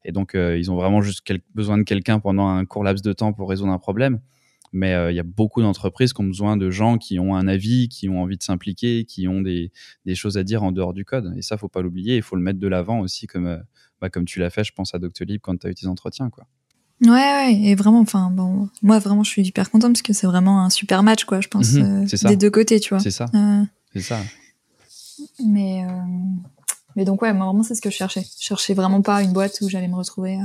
[0.04, 1.22] et donc euh, ils ont vraiment juste
[1.54, 4.20] besoin de quelqu'un pendant un court laps de temps pour résoudre un problème.
[4.74, 7.48] Mais euh, il y a beaucoup d'entreprises qui ont besoin de gens qui ont un
[7.48, 9.72] avis, qui ont envie de s'impliquer, qui ont des,
[10.06, 11.34] des, choses à dire en dehors du code.
[11.36, 12.16] Et ça, faut pas l'oublier.
[12.16, 13.58] Il faut le mettre de l'avant aussi, comme, euh,
[14.00, 16.30] bah, comme tu l'as fait, je pense, à Doctolib quand tu as eu tes entretiens.
[16.30, 16.46] Quoi.
[17.02, 20.28] Ouais, ouais, et vraiment, enfin, bon, moi, vraiment, je suis hyper contente parce que c'est
[20.28, 23.00] vraiment un super match, quoi, je pense, mhm, euh, des deux côtés, tu vois.
[23.00, 23.26] C'est ça.
[23.92, 24.22] c'est ça.
[25.46, 25.86] Mais,
[26.96, 28.24] mais donc, ouais, moi, vraiment, c'est ce que je cherchais.
[28.40, 30.38] Je cherchais vraiment pas une boîte où j'allais me retrouver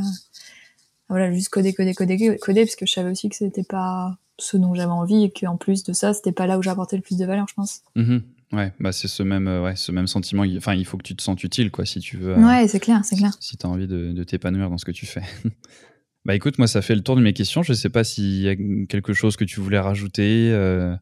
[1.09, 4.57] voilà, juste coder, coder, coder, coder, parce que je savais aussi que c'était pas ce
[4.57, 7.16] dont j'avais envie et qu'en plus de ça, c'était pas là où j'apportais le plus
[7.16, 7.82] de valeur, je pense.
[7.96, 8.20] Mm-hmm.
[8.52, 10.44] Ouais, bah c'est ce même, euh, ouais, ce même sentiment.
[10.57, 12.36] Enfin, il faut que tu te sentes utile, quoi, si tu veux.
[12.36, 13.32] Euh, ouais, c'est clair, c'est clair.
[13.40, 15.22] Si tu as envie de, de t'épanouir dans ce que tu fais.
[16.24, 17.62] bah écoute, moi, ça fait le tour de mes questions.
[17.62, 18.54] Je sais pas s'il y a
[18.86, 20.94] quelque chose que tu voulais rajouter, euh,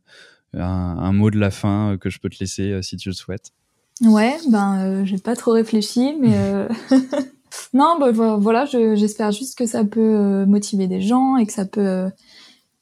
[0.54, 3.52] un, un, mot de la fin que je peux te laisser si tu le souhaites.
[4.00, 6.34] Ouais, ben, j'ai pas trop réfléchi, mais.
[7.74, 11.64] Non, bah, voilà, j'espère juste que ça peut euh, motiver des gens et que ça
[11.64, 11.80] peut.
[11.86, 12.10] Euh,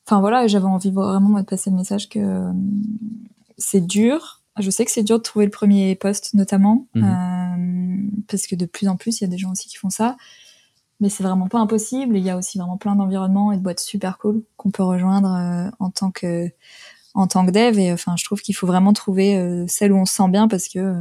[0.06, 2.52] enfin voilà, j'avais envie vraiment de passer le message que euh,
[3.58, 7.04] c'est dur Je sais que c'est dur de trouver le premier poste, notamment, Mhm.
[7.04, 9.88] euh, parce que de plus en plus, il y a des gens aussi qui font
[9.90, 10.16] ça.
[11.00, 12.16] Mais c'est vraiment pas impossible.
[12.16, 15.32] Il y a aussi vraiment plein d'environnements et de boîtes super cool qu'on peut rejoindre
[15.34, 16.48] euh, en tant que
[17.14, 17.78] en tant que dev.
[17.78, 20.48] Et enfin, je trouve qu'il faut vraiment trouver euh, celle où on se sent bien
[20.48, 20.94] parce que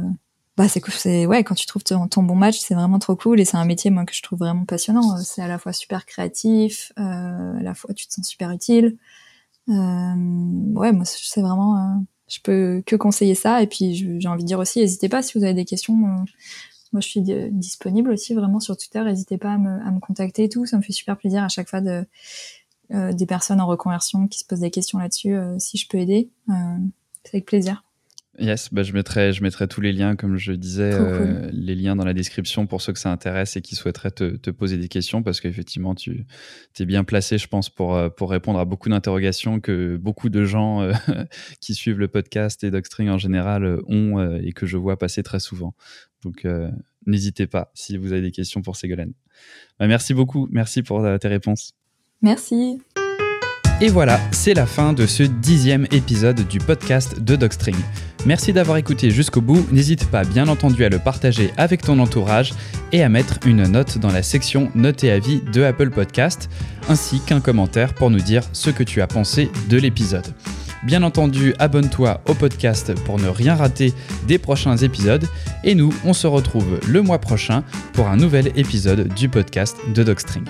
[0.56, 0.92] bah c'est cool.
[0.92, 3.40] C'est ouais, quand tu trouves ton, bon match, c'est vraiment trop cool.
[3.40, 5.16] Et c'est un métier moi que je trouve vraiment passionnant.
[5.16, 7.02] Euh, C'est à la fois super créatif, euh,
[7.58, 8.96] à la fois tu te sens super utile.
[9.68, 9.72] Euh,
[10.74, 11.98] ouais, moi c'est vraiment euh,
[12.28, 13.62] je peux que conseiller ça.
[13.62, 15.94] Et puis, j'ai envie de dire aussi, n'hésitez pas si vous avez des questions.
[15.94, 16.24] euh,
[16.92, 19.02] moi, je suis di- disponible aussi vraiment sur Twitter.
[19.02, 20.66] N'hésitez pas à me, à me contacter et tout.
[20.66, 22.04] Ça me fait super plaisir à chaque fois de,
[22.90, 25.34] des personnes en reconversion qui se posent des questions là-dessus.
[25.58, 26.28] si je peux aider,
[27.24, 27.82] c'est avec plaisir.
[28.38, 31.96] Yes, bah je, mettrai, je mettrai tous les liens, comme je disais, euh, les liens
[31.96, 34.88] dans la description pour ceux que ça intéresse et qui souhaiteraient te, te poser des
[34.88, 36.24] questions, parce qu'effectivement, tu
[36.78, 40.44] es bien placé, je pense, pour, euh, pour répondre à beaucoup d'interrogations que beaucoup de
[40.46, 40.92] gens euh,
[41.60, 45.22] qui suivent le podcast et Docstring en général ont euh, et que je vois passer
[45.22, 45.74] très souvent.
[46.24, 46.46] Donc,
[47.04, 49.12] n'hésitez pas si vous avez des questions pour Ségolène.
[49.78, 51.72] Bah, merci beaucoup, merci pour tes réponses.
[52.22, 52.80] Merci.
[53.82, 57.74] Et voilà, c'est la fin de ce dixième épisode du podcast de Docstring.
[58.26, 59.66] Merci d'avoir écouté jusqu'au bout.
[59.72, 62.54] N'hésite pas, bien entendu, à le partager avec ton entourage
[62.92, 66.48] et à mettre une note dans la section Notes et avis de Apple Podcast,
[66.88, 70.32] ainsi qu'un commentaire pour nous dire ce que tu as pensé de l'épisode.
[70.84, 73.92] Bien entendu, abonne-toi au podcast pour ne rien rater
[74.28, 75.26] des prochains épisodes.
[75.64, 77.64] Et nous, on se retrouve le mois prochain
[77.94, 80.44] pour un nouvel épisode du podcast de Docstring.